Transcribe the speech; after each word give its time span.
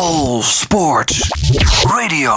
All 0.00 0.42
Sports 0.42 1.28
Radio. 1.88 2.32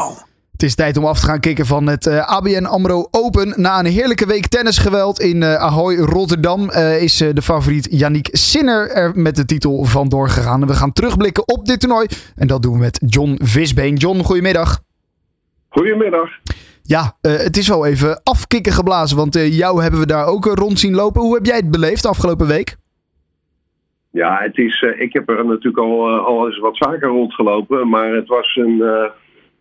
Het 0.52 0.64
is 0.64 0.76
tijd 0.76 0.98
om 0.98 1.06
af 1.06 1.20
te 1.20 1.26
gaan 1.26 1.40
kicken 1.40 1.66
van 1.66 1.88
het 1.88 2.08
eh, 2.08 2.28
ABN 2.28 2.66
AMRO 2.66 3.08
Open. 3.12 3.54
Na 3.56 3.80
een 3.80 3.86
heerlijke 3.86 4.26
week 4.26 4.48
tennisgeweld 4.48 5.20
in 5.20 5.44
eh, 5.44 5.56
Ahoy, 5.56 5.96
Rotterdam... 5.96 6.70
eh, 6.70 7.02
is 7.02 7.22
eh, 7.22 7.30
de 7.34 7.42
favoriet 7.42 7.88
Yannick 7.92 8.28
Sinner 8.32 8.90
er 8.92 9.12
met 9.16 9.36
de 9.36 9.46
titel 9.46 9.84
vandoor 9.84 10.30
gegaan. 10.30 10.62
En 10.62 10.68
we 10.68 10.74
gaan 10.74 10.94
terugblikken 10.94 11.48
op 11.48 11.66
dit 11.66 11.80
toernooi. 11.80 12.08
En 12.36 12.48
dat 12.48 12.62
doen 12.62 12.74
we 12.74 12.80
met 12.80 13.00
John 13.06 13.40
Visbeen. 13.44 13.96
John, 13.96 14.20
goedemiddag. 14.22 14.80
Goedemiddag. 15.70 16.30
Ja, 16.84 17.18
eh, 17.22 17.36
het 17.38 17.58
is 17.58 17.68
wel 17.68 17.86
even 17.86 18.22
afkikken 18.24 18.74
geblazen, 18.74 19.18
want 19.18 19.36
eh, 19.36 19.58
jou 19.58 19.82
hebben 19.82 20.00
we 20.00 20.06
daar 20.06 20.26
ook 20.26 20.46
rond 20.46 20.80
zien 20.80 20.94
lopen. 20.96 21.22
Hoe 21.22 21.36
heb 21.36 21.46
jij 21.46 21.56
het 21.56 21.72
beleefd 21.72 22.06
afgelopen 22.06 22.48
week? 22.48 22.76
Ja, 24.14 24.38
het 24.42 24.58
is, 24.58 24.82
eh, 24.82 25.02
ik 25.02 25.14
heb 25.14 25.30
er 25.30 25.46
natuurlijk 25.46 25.78
al, 25.84 26.10
al 26.10 26.46
eens 26.46 26.58
wat 26.60 26.78
vaker 26.78 27.08
rondgelopen, 27.08 27.90
maar 27.90 28.14
het 28.14 28.28
was 28.28 28.56
een, 28.56 28.82
eh, 28.82 29.10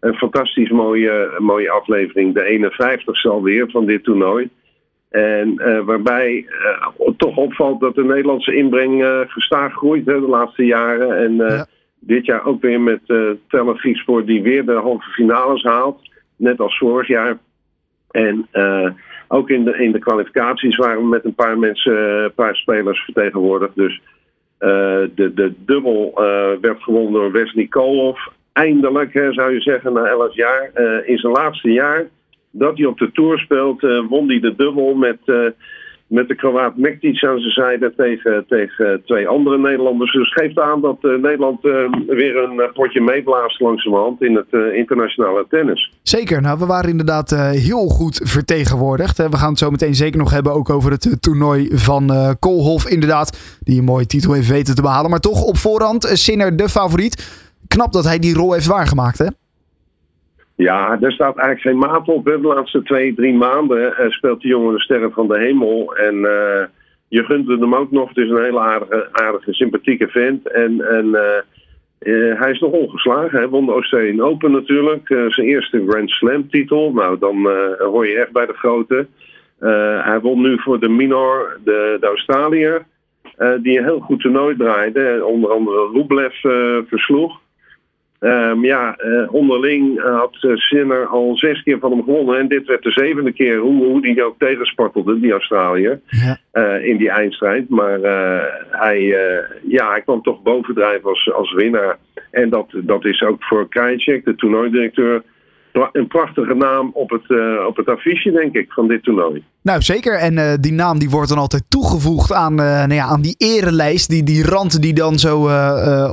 een 0.01 0.15
fantastisch 0.15 0.71
mooie, 0.71 1.35
mooie 1.39 1.71
aflevering. 1.71 2.35
De 2.35 2.45
51ste 2.45 3.29
alweer 3.29 3.71
van 3.71 3.87
dit 3.87 4.05
toernooi. 4.05 4.49
En 5.11 5.55
waarbij 5.85 6.47
toch 7.17 7.37
opvalt 7.37 7.81
dat 7.81 7.95
de 7.95 8.05
Nederlandse 8.05 8.55
inbreng 8.57 9.25
gestaag 9.29 9.73
groeit 9.73 10.07
hè, 10.07 10.21
de 10.21 10.29
laatste 10.29 10.65
jaren. 10.65 11.17
En 11.17 11.37
Ja. 11.37 11.67
dit 12.01 12.27
jaar 12.27 12.45
ook 12.45 12.63
weer 12.63 12.81
met 12.81 13.01
uh, 13.07 13.31
Griekspoor 13.49 14.25
die 14.25 14.43
weer 14.43 14.65
de 14.65 14.73
halve 14.73 15.11
finales 15.11 15.63
haalt. 15.63 16.01
Net 16.37 16.61
als 16.61 16.79
vorig 16.79 17.09
jaar. 17.09 17.39
En 18.11 18.49
ook 19.29 19.51
in 19.51 19.65
de, 19.65 19.77
in 19.77 19.93
de 19.93 19.99
kwalificaties 19.99 20.77
waren 20.77 21.03
we 21.03 21.09
met 21.09 21.25
een 21.25 21.35
paar 21.35 21.59
mensen, 21.59 22.25
een 22.25 22.35
paar 22.35 22.57
spelers 22.57 23.05
vertegenwoordigd. 23.05 23.75
Dus 23.75 24.01
de, 25.15 25.33
de 25.35 25.53
dubbel 25.67 26.13
eh, 26.15 26.61
werd 26.61 26.83
gewonnen 26.83 27.13
door 27.13 27.33
Wesley 27.33 27.67
Koolhoff. 27.67 28.33
Eindelijk, 28.53 29.13
hè, 29.13 29.33
zou 29.33 29.53
je 29.53 29.61
zeggen, 29.61 29.93
na 29.93 30.05
11 30.05 30.35
jaar. 30.35 30.71
eh, 30.75 31.09
in 31.09 31.19
zijn 31.19 31.33
laatste 31.33 31.73
jaar 31.73 32.09
dat 32.51 32.77
hij 32.77 32.87
op 32.87 32.99
de 32.99 33.11
Tour 33.13 33.39
speelt, 33.39 33.83
eh, 33.83 34.05
won 34.09 34.29
hij 34.29 34.41
de 34.41 34.55
dubbel 34.57 34.95
met, 34.95 35.19
eh, 35.25 35.47
met 36.13 36.29
de 36.29 36.35
Kroaat 36.35 36.77
Mektic 36.77 37.25
aan 37.25 37.39
zijn 37.39 37.53
zijde 37.53 37.93
tegen, 37.97 38.45
tegen 38.49 39.03
twee 39.05 39.29
andere 39.29 39.59
Nederlanders. 39.59 40.13
Dus 40.13 40.33
geeft 40.33 40.59
aan 40.59 40.81
dat 40.81 40.99
eh, 41.01 41.11
Nederland 41.11 41.65
eh, 41.65 41.73
weer 42.07 42.37
een 42.37 42.61
eh, 42.61 42.73
potje 42.73 43.01
meeblaast 43.01 43.61
langzamerhand 43.61 44.23
in 44.23 44.35
het 44.35 44.75
internationale 44.75 45.47
tennis. 45.49 45.93
Zeker, 46.03 46.41
nou 46.41 46.59
we 46.59 46.67
waren 46.67 46.91
inderdaad 46.91 47.31
heel 47.55 47.87
goed 47.89 48.21
vertegenwoordigd. 48.25 49.17
We 49.17 49.37
gaan 49.37 49.51
het 49.51 49.59
zo 49.59 49.71
meteen 49.71 49.95
zeker 49.95 50.19
nog 50.19 50.31
hebben 50.31 50.53
ook 50.53 50.71
over 50.71 50.91
het 50.91 51.17
toernooi 51.21 51.69
van 51.73 52.11
Koolhof 52.39 52.89
inderdaad. 52.89 53.59
Die 53.61 53.79
een 53.79 53.85
mooie 53.85 54.07
titel 54.07 54.33
heeft 54.33 54.49
weten 54.49 54.75
te 54.75 54.83
behalen. 54.83 55.11
Maar 55.11 55.21
toch 55.21 55.43
op 55.43 55.57
voorhand, 55.57 56.05
Sinner 56.13 56.57
de 56.57 56.69
favoriet. 56.69 57.41
Knap 57.69 57.93
dat 57.93 58.05
hij 58.05 58.19
die 58.19 58.35
rol 58.35 58.53
heeft 58.53 58.67
waargemaakt 58.67 59.19
hè? 59.19 59.27
Ja, 60.63 60.99
er 61.01 61.13
staat 61.13 61.37
eigenlijk 61.37 61.61
geen 61.61 61.91
maat 61.91 62.09
op. 62.09 62.25
De 62.25 62.39
laatste 62.41 62.83
twee, 62.83 63.15
drie 63.15 63.35
maanden 63.35 63.97
eh, 63.97 64.11
speelt 64.11 64.41
die 64.41 64.51
jongen 64.51 64.75
de 64.75 64.81
sterren 64.81 65.13
van 65.13 65.29
de 65.29 65.39
hemel. 65.39 65.97
En 65.97 66.15
eh, 66.15 66.65
je 67.09 67.25
gunt 67.25 67.49
hem 67.49 67.75
ook 67.75 67.91
nog. 67.91 68.09
Het 68.09 68.17
is 68.17 68.31
een 68.31 68.43
hele 68.43 68.61
aardige, 68.61 69.09
aardige 69.13 69.53
sympathieke 69.53 70.09
vent. 70.09 70.49
En, 70.49 70.81
en 70.81 71.15
eh, 71.15 72.41
hij 72.41 72.51
is 72.51 72.61
nog 72.61 72.73
ongeslagen. 72.73 73.39
Hij 73.39 73.49
won 73.49 73.67
de 73.67 73.73
Australian 73.73 74.21
Open 74.21 74.51
natuurlijk. 74.51 75.07
Zijn 75.07 75.47
eerste 75.47 75.85
Grand 75.89 76.11
Slam 76.11 76.51
titel. 76.51 76.93
Nou, 76.93 77.19
dan 77.19 77.49
hoor 77.79 78.07
je 78.07 78.19
echt 78.19 78.33
bij 78.33 78.47
de 78.47 78.53
grote. 78.53 79.07
Hij 80.05 80.21
won 80.21 80.41
nu 80.41 80.59
voor 80.59 80.81
de 80.81 80.89
Minor, 80.89 81.59
de, 81.65 81.97
de 82.01 82.07
Australiër. 82.07 82.87
die 83.63 83.79
een 83.79 83.85
heel 83.85 84.01
goed 84.01 84.21
toernooi 84.21 84.57
draaide. 84.57 85.25
Onder 85.25 85.51
andere 85.51 85.91
Rublev 85.93 86.35
versloeg. 86.89 87.41
Ehm, 88.23 88.65
ja, 88.65 88.97
eh, 88.97 89.35
onderling 89.35 89.99
eh, 89.99 90.19
had 90.19 90.39
uh, 90.41 90.57
Sinner 90.57 91.07
al 91.07 91.37
zes 91.37 91.63
keer 91.63 91.79
van 91.79 91.91
hem 91.91 92.03
gewonnen. 92.03 92.39
En 92.39 92.49
dit 92.49 92.67
werd 92.67 92.83
de 92.83 92.91
zevende 92.91 93.33
keer 93.33 93.59
hoe, 93.59 93.85
hoe 93.85 94.03
die 94.03 94.25
ook 94.25 94.39
tegenspartelde, 94.39 95.21
die 95.21 95.33
Australiër, 95.33 96.01
Ja. 96.07 96.37
eh, 96.53 96.87
in 96.87 96.97
die 96.97 97.11
eindstrijd. 97.11 97.69
Maar 97.69 98.03
eh, 98.03 98.43
hij, 98.71 98.99
eh, 98.99 99.45
ja, 99.69 99.91
hij 99.91 100.01
kwam 100.03 100.23
toch 100.23 100.43
bovendrijven 100.43 101.09
als, 101.09 101.33
als 101.33 101.53
winnaar. 101.53 101.97
En 102.31 102.51
dat, 102.51 102.67
dat 102.73 103.05
is 103.05 103.23
ook 103.23 103.45
voor 103.45 103.69
Krajicek, 103.69 104.25
de 104.25 104.35
toernooidirecteur, 104.35 105.23
een 105.73 106.07
prachtige 106.07 106.55
naam 106.55 106.91
op 106.95 107.11
het, 107.11 107.31
eh, 107.31 107.67
op 107.67 107.77
het 107.77 107.89
affiche, 107.89 108.31
denk 108.31 108.55
ik, 108.55 108.73
van 108.73 108.89
dit 108.89 109.03
toernooi. 109.03 109.45
Nou 109.63 109.83
zeker, 109.83 110.19
en 110.19 110.39
eh, 110.39 110.53
die 110.61 110.73
naam 110.73 110.99
die 110.99 111.11
wordt 111.11 111.29
dan 111.29 111.39
altijd 111.39 111.65
toegevoegd 111.69 112.33
aan, 112.33 112.61
eh, 112.61 112.67
nou 112.67 112.95
ja, 112.95 113.05
aan 113.05 113.21
die 113.21 113.35
erenlijst. 113.39 114.09
Die, 114.09 114.23
die 114.23 114.45
rand 114.45 114.83
die 114.83 114.95
dan 114.95 115.19
zo 115.19 115.41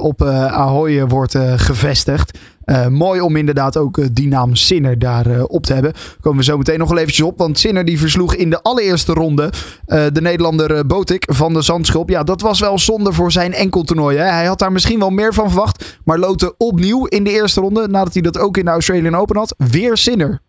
op 0.01 0.21
Ahoy 0.21 1.05
wordt 1.05 1.37
gevestigd. 1.55 2.57
Eh, 2.69 2.87
mooi 2.87 3.21
om 3.21 3.35
inderdaad 3.35 3.77
ook 3.77 3.97
eh, 3.97 4.05
die 4.13 4.27
naam 4.27 4.55
Sinner 4.55 4.99
daar 4.99 5.25
eh, 5.25 5.43
op 5.47 5.63
te 5.63 5.73
hebben. 5.73 5.93
Komen 6.21 6.39
we 6.39 6.43
zo 6.43 6.57
meteen 6.57 6.79
nog 6.79 6.89
wel 6.89 6.97
eventjes 6.97 7.25
op. 7.25 7.37
Want 7.37 7.57
Sinner 7.57 7.85
die 7.85 7.99
versloeg 7.99 8.35
in 8.35 8.49
de 8.49 8.61
allereerste 8.61 9.13
ronde 9.13 9.49
de 9.85 10.21
Nederlander 10.21 10.85
Botik 10.85 11.23
van 11.27 11.53
de 11.53 11.61
Zandschulp. 11.61 12.09
Ja, 12.09 12.23
dat 12.23 12.41
was 12.41 12.59
wel 12.59 12.77
zonde 12.77 13.13
voor 13.13 13.31
zijn 13.31 13.53
enkeltoernooi. 13.53 14.17
Hè. 14.17 14.23
Hij 14.23 14.45
had 14.45 14.59
daar 14.59 14.71
misschien 14.71 14.99
wel 14.99 15.09
meer 15.09 15.33
van 15.33 15.49
verwacht. 15.49 16.01
Maar 16.05 16.17
loten 16.17 16.53
opnieuw 16.57 17.05
in 17.05 17.23
de 17.23 17.29
eerste 17.29 17.61
ronde. 17.61 17.87
Nadat 17.87 18.13
hij 18.13 18.21
dat 18.21 18.39
ook 18.39 18.57
in 18.57 18.65
de 18.65 18.71
Australian 18.71 19.15
Open 19.15 19.37
had. 19.37 19.55
Weer 19.71 19.97
Sinner. 19.97 20.39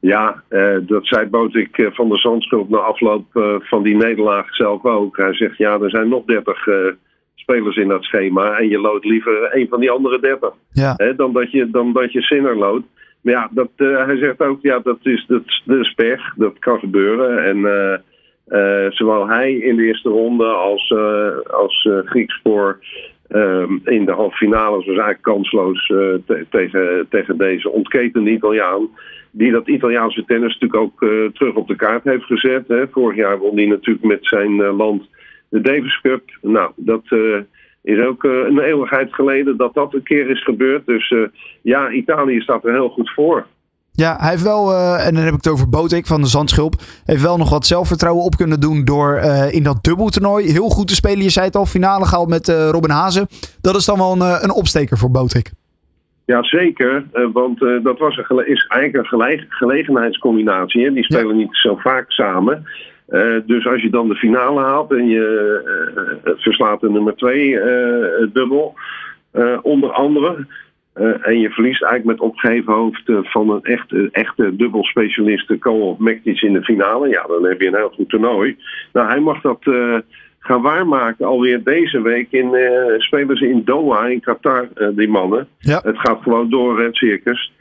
Ja, 0.00 0.42
dat 0.86 1.06
zei 1.06 1.26
Botik 1.26 1.90
van 1.92 2.08
de 2.08 2.18
Zandschulp 2.18 2.68
na 2.68 2.78
afloop 2.78 3.24
van 3.60 3.82
die 3.82 3.96
nederlaag 3.96 4.54
zelf 4.54 4.84
ook. 4.84 5.16
Hij 5.16 5.34
zegt, 5.34 5.56
ja, 5.56 5.78
er 5.80 5.90
zijn 5.90 6.08
nog 6.08 6.24
30 6.24 6.66
eh, 6.66 6.74
spelers 7.40 7.76
in 7.76 7.88
dat 7.88 8.02
schema. 8.02 8.58
En 8.58 8.68
je 8.68 8.78
loodt 8.78 9.04
liever 9.04 9.56
een 9.56 9.68
van 9.68 9.80
die 9.80 9.90
andere 9.90 10.20
30. 10.20 10.52
Ja. 10.72 10.94
Hè, 10.96 11.14
dan, 11.14 11.32
dat 11.32 11.50
je, 11.50 11.70
dan 11.70 11.92
dat 11.92 12.12
je 12.12 12.22
Sinner 12.22 12.56
loodt. 12.56 12.86
Maar 13.20 13.34
ja, 13.34 13.48
dat, 13.50 13.70
eh, 13.76 14.04
hij 14.04 14.16
zegt 14.16 14.40
ook, 14.40 14.62
ja, 14.62 14.78
dat 14.78 14.98
is, 15.02 15.24
dat, 15.28 15.42
dat 15.64 15.78
is 15.78 15.94
pech. 15.94 16.34
Dat 16.36 16.58
kan 16.58 16.78
gebeuren. 16.78 17.44
En 17.44 17.64
eh, 17.66 17.94
eh, 18.46 18.90
zowel 18.90 19.28
hij 19.28 19.52
in 19.52 19.76
de 19.76 19.84
eerste 19.84 20.08
ronde 20.08 20.44
als, 20.44 20.94
als 21.50 21.88
Griekspoor 22.04 22.78
ehm, 23.28 23.76
in 23.84 24.04
de 24.04 24.12
halve 24.12 24.36
finale 24.36 24.76
was 24.76 24.86
eigenlijk 24.86 25.22
kansloos 25.22 25.86
te- 25.86 26.46
tegen, 26.50 27.06
tegen 27.10 27.36
deze 27.36 27.70
ontketende 27.70 28.30
Italiaan. 28.30 28.88
Die 29.32 29.52
dat 29.52 29.68
Italiaanse 29.68 30.24
tennis 30.24 30.58
natuurlijk 30.58 30.82
ook 30.82 30.98
terug 31.34 31.54
op 31.54 31.68
de 31.68 31.76
kaart 31.76 32.04
heeft 32.04 32.24
gezet. 32.24 32.68
Hè. 32.68 32.88
Vorig 32.88 33.16
jaar 33.16 33.38
won 33.38 33.56
hij 33.56 33.66
natuurlijk 33.66 34.04
met 34.04 34.26
zijn 34.26 34.56
land 34.56 35.08
de 35.50 35.60
Davis 35.60 36.00
Cup. 36.00 36.22
Nou, 36.42 36.70
dat 36.76 37.02
eh, 37.04 37.38
is 37.82 38.06
ook 38.06 38.24
eh, 38.24 38.30
een 38.30 38.58
eeuwigheid 38.58 39.14
geleden 39.14 39.56
dat 39.56 39.74
dat 39.74 39.94
een 39.94 40.02
keer 40.02 40.30
is 40.30 40.44
gebeurd. 40.44 40.86
Dus 40.86 41.10
eh, 41.10 41.18
ja, 41.62 41.90
Italië 41.90 42.40
staat 42.40 42.64
er 42.64 42.72
heel 42.72 42.88
goed 42.88 43.10
voor. 43.10 43.46
Ja, 43.92 44.16
hij 44.18 44.30
heeft 44.30 44.42
wel, 44.42 44.74
en 44.98 45.14
dan 45.14 45.22
heb 45.22 45.34
ik 45.34 45.44
het 45.44 45.52
over 45.52 45.68
Botik 45.68 46.06
van 46.06 46.20
de 46.20 46.26
Zandschulp, 46.26 46.74
heeft 47.04 47.22
wel 47.22 47.36
nog 47.36 47.50
wat 47.50 47.66
zelfvertrouwen 47.66 48.24
op 48.24 48.36
kunnen 48.36 48.60
doen 48.60 48.84
door 48.84 49.16
in 49.50 49.62
dat 49.62 49.84
dubbeltoernooi 49.84 50.52
heel 50.52 50.68
goed 50.68 50.88
te 50.88 50.94
spelen. 50.94 51.22
Je 51.22 51.30
zei 51.30 51.46
het 51.46 51.56
al, 51.56 51.66
finale 51.66 52.06
gehaald 52.06 52.28
met 52.28 52.48
Robin 52.48 52.90
Hazen. 52.90 53.26
Dat 53.60 53.74
is 53.76 53.84
dan 53.84 53.98
wel 53.98 54.12
een, 54.12 54.44
een 54.44 54.52
opsteker 54.52 54.98
voor 54.98 55.10
Botik. 55.10 55.50
Ja, 56.24 56.42
zeker. 56.42 57.04
want 57.32 57.58
dat 57.58 57.98
was 57.98 58.16
een 58.16 58.46
is 58.46 58.66
eigenlijk 58.68 59.04
een 59.04 59.18
gele- 59.18 59.46
gelegenheidscombinatie. 59.48 60.84
Hè? 60.84 60.92
Die 60.92 61.04
spelen 61.04 61.36
niet 61.36 61.56
zo 61.56 61.76
vaak 61.76 62.10
samen. 62.10 62.64
Eh, 63.10 63.36
dus 63.46 63.66
als 63.66 63.82
je 63.82 63.90
dan 63.90 64.08
de 64.08 64.14
finale 64.14 64.60
haalt 64.60 64.90
en 64.90 65.08
je 65.08 65.60
eh, 66.24 66.32
verslaat 66.36 66.80
de 66.80 66.90
nummer 66.90 67.16
twee 67.16 67.60
eh, 67.60 68.26
dubbel, 68.32 68.74
onder 69.62 69.90
andere. 69.90 70.46
en 71.22 71.40
je 71.40 71.50
verliest 71.50 71.82
eigenlijk 71.82 72.18
met 72.18 72.28
opgeheven 72.28 72.72
hoofd 72.72 73.02
van 73.06 73.50
een 73.50 73.62
echte, 73.62 74.08
echte 74.12 74.56
dubbelspecialist, 74.56 75.58
Kool 75.58 75.96
Mektic 75.98 76.40
in 76.42 76.52
de 76.52 76.62
finale. 76.62 77.08
Ja, 77.08 77.22
dan 77.26 77.44
heb 77.44 77.60
je 77.60 77.66
een 77.66 77.74
heel 77.74 77.92
goed 77.94 78.08
toernooi. 78.08 78.56
Nou, 78.92 79.08
hij 79.08 79.20
mag 79.20 79.40
dat 79.40 79.58
gaan 80.38 80.62
waarmaken 80.62 81.26
alweer 81.26 81.62
deze 81.62 82.02
week. 82.02 82.26
In, 82.30 82.50
spelen 82.98 83.36
ze 83.36 83.48
in 83.48 83.62
Doha, 83.64 84.06
in 84.06 84.20
Qatar, 84.20 84.68
die 84.94 85.08
mannen. 85.08 85.48
Ja. 85.58 85.80
Het 85.82 85.98
gaat 85.98 86.22
gewoon 86.22 86.50
door, 86.50 86.80
het 86.80 86.96
circus. 86.96 87.52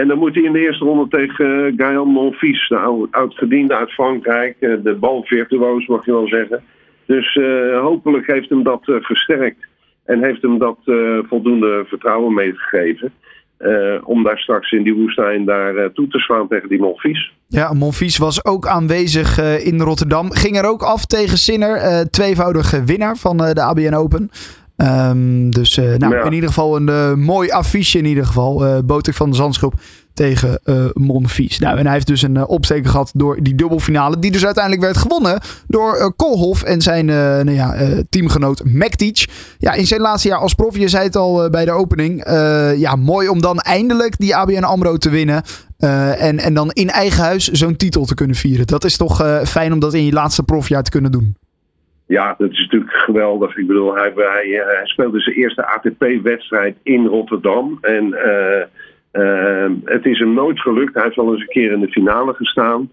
En 0.00 0.08
dan 0.08 0.18
moet 0.18 0.34
hij 0.34 0.42
in 0.44 0.52
de 0.52 0.58
eerste 0.60 0.84
ronde 0.84 1.08
tegen 1.08 1.46
uh, 1.66 1.72
Gaël 1.76 2.04
Monfils, 2.04 2.70
oude- 2.72 3.08
oud-gediende 3.16 3.74
uit 3.76 3.92
Frankrijk. 3.92 4.56
eh, 4.60 4.70
de 4.82 4.94
balvirtuoos, 4.94 5.86
mag 5.86 6.04
je 6.04 6.12
wel 6.12 6.28
zeggen. 6.28 6.62
Dus 7.06 7.36
eh, 7.36 7.80
hopelijk 7.80 8.26
heeft 8.26 8.48
hem 8.48 8.62
dat 8.62 8.82
eh, 8.88 8.94
versterkt. 9.00 9.66
En 10.04 10.24
heeft 10.24 10.42
hem 10.42 10.58
dat 10.58 10.78
eh, 10.84 11.18
voldoende 11.28 11.84
vertrouwen 11.88 12.34
meegegeven. 12.34 13.12
eh, 13.58 13.94
om 14.04 14.22
daar 14.22 14.38
straks 14.38 14.72
in 14.72 14.82
die 14.82 14.94
woestijn 14.94 15.44
daar 15.44 15.76
eh, 15.76 15.88
toe 15.94 16.08
te 16.08 16.18
slaan 16.18 16.48
tegen 16.48 16.68
die 16.68 16.78
Monfils. 16.80 17.32
Ja, 17.48 17.72
Monfils 17.72 18.18
was 18.18 18.44
ook 18.44 18.66
aanwezig 18.66 19.38
eh, 19.38 19.66
in 19.66 19.80
Rotterdam. 19.80 20.30
Ging 20.32 20.56
er 20.58 20.68
ook 20.68 20.82
af 20.82 21.04
tegen 21.06 21.38
Sinner, 21.38 21.76
eh, 21.76 22.00
tweevoudige 22.00 22.84
winnaar 22.84 23.16
van 23.16 23.44
eh, 23.44 23.50
de 23.52 23.62
ABN 23.62 23.94
Open. 23.94 24.30
Ehm, 24.76 25.50
dus 25.50 25.76
uh, 25.76 25.94
nou, 25.96 26.14
Ja. 26.14 26.24
in 26.24 26.32
ieder 26.32 26.48
geval 26.48 26.76
een 26.76 26.88
eh, 26.88 27.12
mooi 27.14 27.50
affiche 27.50 27.98
in 27.98 28.04
ieder 28.04 28.26
geval. 28.26 28.66
eh 28.66 28.78
Botek 28.84 29.14
van 29.14 29.30
de 29.30 29.36
Zandschulp 29.36 29.74
tegen 30.14 30.58
eh 30.64 30.84
Monfils. 30.92 31.58
Nou, 31.58 31.78
en 31.78 31.84
hij 31.84 31.94
heeft 31.94 32.06
dus 32.06 32.22
een 32.22 32.36
eh, 32.36 32.48
opsteker 32.48 32.90
gehad 32.90 33.10
door 33.14 33.42
die 33.42 33.54
dubbelfinale. 33.54 34.18
Die 34.18 34.30
dus 34.30 34.44
uiteindelijk 34.44 34.82
werd 34.84 34.96
gewonnen 34.96 35.40
door 35.66 35.94
eh, 35.94 36.06
Koolhof 36.16 36.62
en 36.62 36.80
zijn 36.82 37.08
eh, 37.10 37.16
nou 37.16 37.50
ja, 37.52 37.74
eh, 37.74 37.98
teamgenoot 38.10 38.62
Mektic. 38.64 39.24
Ja, 39.58 39.72
in 39.72 39.86
zijn 39.86 40.00
laatste 40.00 40.28
jaar 40.28 40.38
als 40.38 40.54
prof, 40.54 40.76
je 40.78 40.88
zei 40.88 41.04
het 41.04 41.16
al 41.16 41.44
eh, 41.44 41.50
bij 41.50 41.64
de 41.64 41.70
opening. 41.70 42.24
eh, 42.24 42.76
ja, 42.78 42.96
mooi 42.96 43.28
om 43.28 43.40
dan 43.40 43.58
eindelijk 43.58 44.18
die 44.18 44.36
ABN 44.36 44.62
AMRO 44.62 44.96
te 44.96 45.10
winnen. 45.10 45.42
Eh, 45.78 46.22
en, 46.22 46.38
en 46.38 46.54
dan 46.54 46.70
in 46.70 46.90
eigen 46.90 47.22
huis 47.24 47.48
zo'n 47.48 47.76
titel 47.76 48.04
te 48.04 48.14
kunnen 48.14 48.36
vieren. 48.36 48.66
Dat 48.66 48.84
is 48.84 48.96
toch 48.96 49.22
eh, 49.22 49.44
fijn 49.44 49.72
om 49.72 49.78
dat 49.78 49.94
in 49.94 50.04
je 50.04 50.12
laatste 50.12 50.42
profjaar 50.42 50.82
te 50.82 50.90
kunnen 50.90 51.12
doen. 51.12 51.36
Ja, 52.06 52.34
dat 52.38 52.50
is 52.50 52.58
natuurlijk 52.58 52.92
geweldig. 52.92 53.56
Ik 53.56 53.66
bedoel, 53.66 53.94
hij, 53.94 54.12
hij, 54.14 54.60
eh, 54.60 54.66
hij 54.66 54.86
speelde 54.86 55.20
zijn 55.20 55.36
eerste 55.36 55.66
ATP-wedstrijd 55.66 56.76
in 56.82 57.06
Rotterdam. 57.06 57.78
En 57.80 58.14
eh, 58.14 58.62
eh, 59.10 59.70
het 59.84 60.06
is 60.06 60.18
hem 60.18 60.34
nooit 60.34 60.60
gelukt. 60.60 60.94
Hij 60.94 61.02
heeft 61.02 61.16
wel 61.16 61.32
eens 61.32 61.40
een 61.40 61.48
keer 61.48 61.72
in 61.72 61.80
de 61.80 61.90
finale 61.90 62.34
gestaan. 62.34 62.90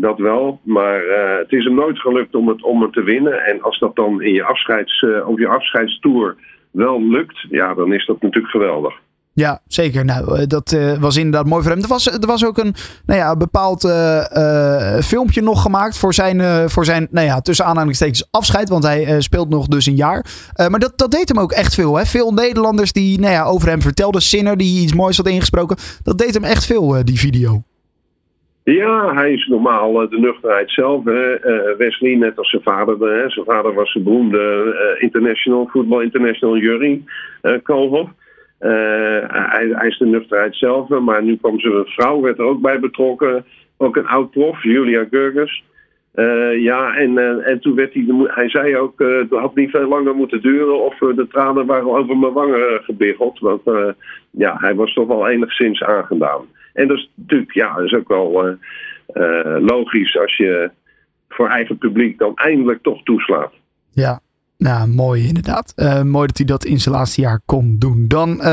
Dat 0.00 0.18
wel. 0.18 0.60
Maar 0.62 1.02
het 1.38 1.52
is 1.52 1.64
hem 1.64 1.74
nooit 1.74 1.98
gelukt 1.98 2.34
om 2.34 2.48
het, 2.48 2.62
om 2.62 2.82
het 2.82 2.92
te 2.92 3.02
winnen. 3.02 3.44
En 3.44 3.62
als 3.62 3.78
dat 3.78 3.96
dan 3.96 4.22
in 4.22 4.32
je, 4.32 4.44
afscheids, 4.44 5.06
op 5.24 5.38
je 5.38 5.48
afscheidstour 5.48 6.36
wel 6.70 7.02
lukt, 7.02 7.46
ja, 7.50 7.74
dan 7.74 7.92
is 7.92 8.06
dat 8.06 8.22
natuurlijk 8.22 8.52
geweldig. 8.52 8.94
Ja, 9.40 9.60
zeker. 9.66 10.04
Nou, 10.04 10.38
eh, 10.38 10.46
dat 10.46 10.72
eh, 10.72 11.00
was 11.00 11.16
inderdaad 11.16 11.46
mooi 11.46 11.62
voor 11.62 11.72
hem. 11.72 11.82
Er 11.82 11.88
was, 11.88 12.06
er 12.06 12.26
was 12.26 12.46
ook 12.46 12.58
een 12.58 12.74
nou 13.06 13.18
ja, 13.18 13.36
bepaald 13.36 13.84
eh, 13.84 14.98
filmpje 14.98 15.42
nog 15.42 15.62
gemaakt 15.62 15.98
voor 15.98 16.14
zijn, 16.14 16.68
voor 16.70 16.84
zijn 16.84 17.08
nou 17.10 17.26
ja, 17.26 17.40
tussen 17.40 17.64
aanhalingstekens 17.64 18.28
afscheid. 18.30 18.68
Want 18.68 18.84
hij 18.84 19.20
speelt 19.20 19.48
nog 19.48 19.66
dus 19.66 19.86
een 19.86 19.96
jaar. 19.96 20.24
Maar 20.68 20.80
dat, 20.80 20.92
dat 20.96 21.10
deed 21.10 21.28
hem 21.28 21.38
ook 21.38 21.52
echt 21.52 21.74
veel. 21.74 21.96
Hè? 21.96 22.04
Veel 22.04 22.32
Nederlanders 22.32 22.92
die 22.92 23.20
nou 23.20 23.32
ja, 23.32 23.44
over 23.44 23.68
hem 23.68 23.80
vertelden. 23.80 24.22
Sinner 24.22 24.56
die 24.56 24.82
iets 24.82 24.94
moois 24.94 25.16
had 25.16 25.28
ingesproken. 25.28 25.76
Dat 26.02 26.18
deed 26.18 26.34
hem 26.34 26.44
echt 26.44 26.66
veel, 26.66 27.04
die 27.04 27.18
video. 27.18 27.62
Ja, 28.64 29.14
hij 29.14 29.32
is 29.32 29.46
normaal 29.46 29.92
de 29.92 30.18
nuchterheid 30.18 30.70
zelf. 30.70 31.04
Hè. 31.04 31.38
Wesley, 31.76 32.14
net 32.14 32.38
als 32.38 32.50
zijn 32.50 32.62
vader. 32.62 32.98
Hè. 33.00 33.30
Zijn 33.30 33.46
vader 33.46 33.74
was 33.74 33.94
een 33.94 34.02
beroemde 34.02 34.96
international, 34.98 35.68
voetbal 35.72 36.00
international 36.00 36.56
jury, 36.56 37.02
Koolhof. 37.62 38.08
Eh, 38.60 39.20
hij, 39.26 39.68
hij 39.68 39.88
is 39.88 39.98
de 39.98 40.06
nuchterheid 40.06 40.56
zelf, 40.56 40.88
maar 40.88 41.22
nu 41.22 41.36
kwam 41.36 41.60
zijn 41.60 41.84
vrouw, 41.84 42.20
werd 42.20 42.38
er 42.38 42.44
ook 42.44 42.60
bij 42.60 42.80
betrokken. 42.80 43.44
Ook 43.76 43.96
een 43.96 44.06
oud 44.06 44.30
prof, 44.30 44.62
Julia 44.62 45.06
Gurgers. 45.10 45.64
Eh, 46.12 46.62
ja, 46.62 46.94
en, 46.96 47.18
eh, 47.18 47.50
en 47.50 47.60
toen 47.60 47.74
werd 47.74 47.94
hij, 47.94 48.04
hij 48.26 48.48
zei 48.48 48.76
ook, 48.76 48.98
het 48.98 49.30
had 49.30 49.54
niet 49.54 49.70
veel 49.70 49.88
langer 49.88 50.14
moeten 50.14 50.42
duren 50.42 50.84
of 50.84 50.98
de 50.98 51.26
tranen 51.30 51.66
waren 51.66 51.90
over 51.90 52.16
mijn 52.16 52.32
wangen 52.32 52.80
gebiggeld. 52.82 53.38
Want 53.38 53.62
ja, 54.30 54.56
hij 54.58 54.74
was 54.74 54.92
toch 54.92 55.06
wel 55.06 55.28
enigszins 55.28 55.82
aangedaan. 55.82 56.44
En 56.72 56.88
dat 56.88 56.96
is 56.96 57.10
natuurlijk, 57.14 57.54
ja, 57.54 57.74
dat 57.74 57.84
is 57.84 57.94
ook 57.94 58.08
wel 58.08 58.56
logisch 59.60 60.18
als 60.18 60.36
je 60.36 60.70
voor 61.28 61.48
eigen 61.48 61.78
publiek 61.78 62.18
dan 62.18 62.34
eindelijk 62.34 62.82
toch 62.82 63.02
toeslaat. 63.02 63.52
Ja, 63.92 64.20
nou, 64.60 64.88
mooi 64.88 65.26
inderdaad. 65.26 65.72
Eh, 65.76 66.02
mooi 66.02 66.26
dat 66.26 66.36
hij 66.36 66.46
dat 66.46 66.64
in 66.64 66.80
zijn 66.80 66.94
laatste 66.94 67.20
jaar 67.20 67.40
kon 67.46 67.76
doen. 67.78 68.04
Dan 68.08 68.40
eh, 68.40 68.46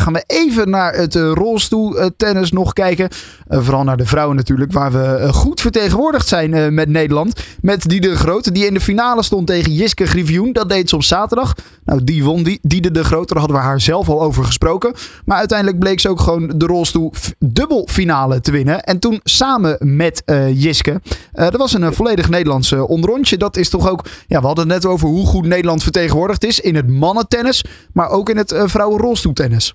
gaan 0.00 0.12
we 0.12 0.24
even 0.26 0.70
naar 0.70 0.94
het 0.94 1.14
uh, 1.14 1.32
rolstoeltennis 1.34 2.52
nog 2.52 2.72
kijken. 2.72 3.08
Eh, 3.46 3.60
vooral 3.62 3.84
naar 3.84 3.96
de 3.96 4.06
vrouwen 4.06 4.36
natuurlijk, 4.36 4.72
waar 4.72 4.92
we 4.92 5.04
eh, 5.04 5.32
goed 5.32 5.60
vertegenwoordigd 5.60 6.28
zijn 6.28 6.54
eh, 6.54 6.68
met 6.68 6.88
Nederland. 6.88 7.40
Met 7.60 7.88
Diede 7.88 8.08
de 8.08 8.16
Grote, 8.16 8.52
die 8.52 8.66
in 8.66 8.74
de 8.74 8.80
finale 8.80 9.22
stond 9.22 9.46
tegen 9.46 9.72
Jiske 9.72 10.06
Griffioen. 10.06 10.52
Dat 10.52 10.68
deed 10.68 10.88
ze 10.88 10.94
op 10.94 11.02
zaterdag. 11.02 11.54
Nou, 11.84 12.04
die 12.04 12.24
won 12.24 12.42
die. 12.42 12.58
Diede 12.62 12.90
de 12.90 13.04
Grote, 13.04 13.32
daar 13.34 13.42
hadden 13.42 13.60
we 13.60 13.66
haar 13.66 13.80
zelf 13.80 14.08
al 14.08 14.22
over 14.22 14.44
gesproken. 14.44 14.94
Maar 15.24 15.38
uiteindelijk 15.38 15.78
bleek 15.78 16.00
ze 16.00 16.08
ook 16.08 16.20
gewoon 16.20 16.52
de 16.56 16.66
rolstoel 16.66 17.12
dubbelfinale 17.38 18.40
te 18.40 18.50
winnen. 18.50 18.82
En 18.82 18.98
toen 18.98 19.20
samen 19.24 19.76
met 19.80 20.22
eh, 20.24 20.62
Jiske. 20.62 21.00
Eh, 21.32 21.44
dat 21.50 21.56
was 21.56 21.72
een 21.72 21.82
eh, 21.82 21.92
volledig 21.92 22.28
Nederlands 22.28 22.72
eh, 22.72 22.88
onderrondje. 22.88 23.36
Dat 23.36 23.56
is 23.56 23.68
toch 23.68 23.88
ook, 23.88 24.04
ja, 24.26 24.40
we 24.40 24.46
hadden 24.46 24.70
het 24.70 24.82
net 24.82 24.92
over 24.92 25.08
hoe 25.08 25.26
goed 25.26 25.35
Nederland 25.44 25.82
vertegenwoordigd 25.82 26.44
is 26.44 26.60
in 26.60 26.74
het 26.74 26.88
mannentennis, 26.88 27.88
maar 27.92 28.08
ook 28.10 28.28
in 28.28 28.36
het 28.36 28.52
uh, 28.52 28.64
vrouwenrolstoeltennis. 28.64 29.74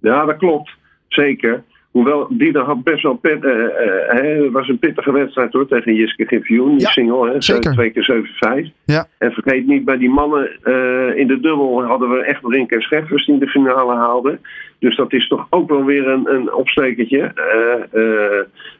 Ja, 0.00 0.24
dat 0.24 0.36
klopt. 0.36 0.70
Zeker. 1.08 1.64
Hoewel, 1.90 2.26
die 2.30 2.58
had 2.58 2.82
best 2.84 3.02
wel 3.02 3.14
pit, 3.14 3.44
uh, 3.44 3.52
uh, 3.52 4.42
het 4.42 4.52
was 4.52 4.68
een 4.68 4.78
pittige 4.78 5.12
wedstrijd 5.12 5.52
hoor, 5.52 5.68
tegen 5.68 5.94
Jiske 5.94 6.24
Griffioen, 6.24 6.70
die 6.70 6.80
Ja, 6.80 6.90
single, 6.90 7.30
hè, 7.30 7.42
zeker. 7.42 7.72
twee 7.72 7.90
keer 7.90 8.26
7-5. 8.66 8.72
Ja. 8.84 9.06
En 9.18 9.32
vergeet 9.32 9.66
niet, 9.66 9.84
bij 9.84 9.98
die 9.98 10.10
mannen 10.10 10.50
uh, 10.64 11.16
in 11.16 11.26
de 11.26 11.40
dubbel 11.40 11.84
hadden 11.84 12.10
we 12.10 12.24
echt 12.24 12.40
Rink 12.44 12.70
en 12.70 12.80
Scheffers 12.80 13.26
die 13.26 13.38
de 13.38 13.48
finale 13.48 13.94
haalden. 13.94 14.40
Dus 14.78 14.96
dat 14.96 15.12
is 15.12 15.28
toch 15.28 15.46
ook 15.50 15.68
wel 15.68 15.84
weer 15.84 16.08
een, 16.08 16.34
een 16.34 16.54
opstekertje, 16.54 17.32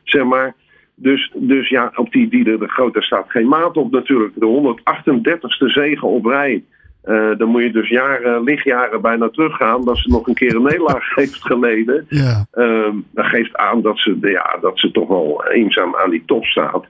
zeg 0.04 0.24
maar. 0.24 0.54
Dus, 1.00 1.32
dus 1.34 1.68
ja, 1.68 1.92
op 1.94 2.12
die 2.12 2.28
die 2.28 2.44
de 2.44 2.68
grote 2.68 3.02
staat 3.02 3.30
geen 3.30 3.48
maat 3.48 3.76
op 3.76 3.90
natuurlijk. 3.90 4.32
De 4.34 4.74
138ste 4.80 5.66
zegen 5.66 6.08
op 6.08 6.24
rij. 6.24 6.64
Uh, 7.04 7.36
dan 7.38 7.48
moet 7.48 7.62
je 7.62 7.72
dus 7.72 7.88
jaren, 7.88 8.42
lichtjaren 8.42 9.00
bijna 9.00 9.28
teruggaan. 9.28 9.84
Dat 9.84 9.98
ze 9.98 10.10
nog 10.10 10.26
een 10.26 10.34
keer 10.34 10.54
een 10.54 10.62
nederlaag 10.62 11.14
heeft 11.14 11.46
geleden. 11.46 12.06
Ja. 12.08 12.46
Uh, 12.54 12.88
dat 13.10 13.26
geeft 13.26 13.56
aan 13.56 13.82
dat 13.82 13.98
ze, 13.98 14.16
ja, 14.20 14.58
dat 14.60 14.78
ze 14.78 14.90
toch 14.90 15.08
wel 15.08 15.44
eenzaam 15.46 15.96
aan 15.96 16.10
die 16.10 16.22
top 16.26 16.44
staat. 16.44 16.86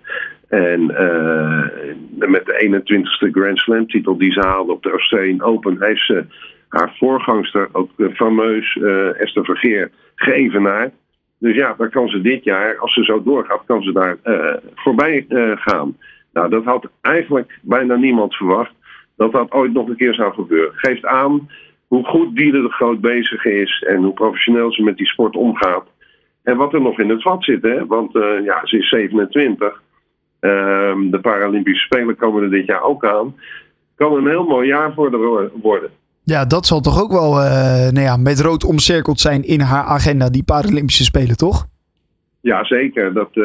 En 0.49 0.81
uh, 0.81 2.29
met 2.29 2.47
de 2.47 2.83
21ste 2.83 3.31
Grand 3.31 3.59
Slam 3.59 3.87
titel 3.87 4.19
die 4.19 4.33
ze 4.33 4.41
haalde 4.41 4.73
op 4.73 4.83
de 4.83 4.91
Australian 4.91 5.43
Open... 5.43 5.77
heeft 5.81 6.07
ze 6.07 6.25
haar 6.69 6.95
voorgangster, 6.99 7.69
ook 7.73 7.91
fameus 8.15 8.75
uh, 8.75 9.21
Esther 9.21 9.45
Vergeer, 9.45 9.91
geëvenaard. 10.15 10.93
Dus 11.39 11.55
ja, 11.55 11.75
dan 11.79 11.91
kan 11.91 12.09
ze 12.09 12.21
dit 12.21 12.45
jaar, 12.45 12.79
als 12.79 12.95
ze 12.95 13.05
zo 13.05 13.23
doorgaat, 13.23 13.63
kan 13.67 13.83
ze 13.83 13.93
daar 13.93 14.17
uh, 14.25 14.55
voorbij 14.75 15.27
uh, 15.29 15.53
gaan. 15.57 15.97
Nou, 16.33 16.49
dat 16.49 16.65
had 16.65 16.89
eigenlijk 17.01 17.59
bijna 17.63 17.97
niemand 17.97 18.35
verwacht. 18.35 18.73
Dat 19.17 19.33
dat 19.33 19.53
ooit 19.53 19.73
nog 19.73 19.89
een 19.89 19.97
keer 19.97 20.15
zou 20.15 20.33
gebeuren. 20.35 20.73
Geeft 20.75 21.05
aan 21.05 21.51
hoe 21.87 22.05
goed 22.05 22.37
Diede 22.37 22.63
de 22.63 22.69
Groot 22.69 23.01
bezig 23.01 23.45
is 23.45 23.85
en 23.87 24.03
hoe 24.03 24.13
professioneel 24.13 24.73
ze 24.73 24.83
met 24.83 24.97
die 24.97 25.07
sport 25.07 25.37
omgaat. 25.37 25.87
En 26.43 26.57
wat 26.57 26.75
er 26.75 26.81
nog 26.81 26.99
in 26.99 27.09
het 27.09 27.23
vat 27.23 27.45
zit, 27.45 27.63
hè? 27.63 27.87
want 27.87 28.15
uh, 28.15 28.45
ja, 28.45 28.67
ze 28.67 28.79
is 28.79 28.89
27. 28.89 29.83
de 30.41 31.19
Paralympische 31.23 31.85
Spelen 31.85 32.17
komen 32.17 32.43
er 32.43 32.51
dit 32.51 32.67
jaar 32.67 32.83
ook 32.83 33.05
aan. 33.05 33.35
Kan 33.95 34.17
een 34.17 34.29
heel 34.29 34.45
mooi 34.45 34.69
jaar 34.69 34.93
voor 34.95 35.11
de 35.11 35.51
worden. 35.63 35.91
Ja, 36.35 36.45
dat 36.45 36.67
zal 36.67 36.81
toch 36.81 37.03
ook 37.03 37.13
wel 37.13 37.31
uh, 37.33 37.89
nou 37.97 38.01
ja, 38.01 38.17
met 38.17 38.41
rood 38.41 38.65
omcirkeld 38.65 39.21
zijn 39.21 39.43
in 39.43 39.61
haar 39.61 39.85
agenda, 39.85 40.29
die 40.31 40.45
Paralympische 40.45 41.05
Spelen, 41.05 41.37
toch? 41.37 41.67
Ja, 42.41 42.65
zeker. 42.65 43.13
Dat, 43.13 43.31
uh, 43.35 43.45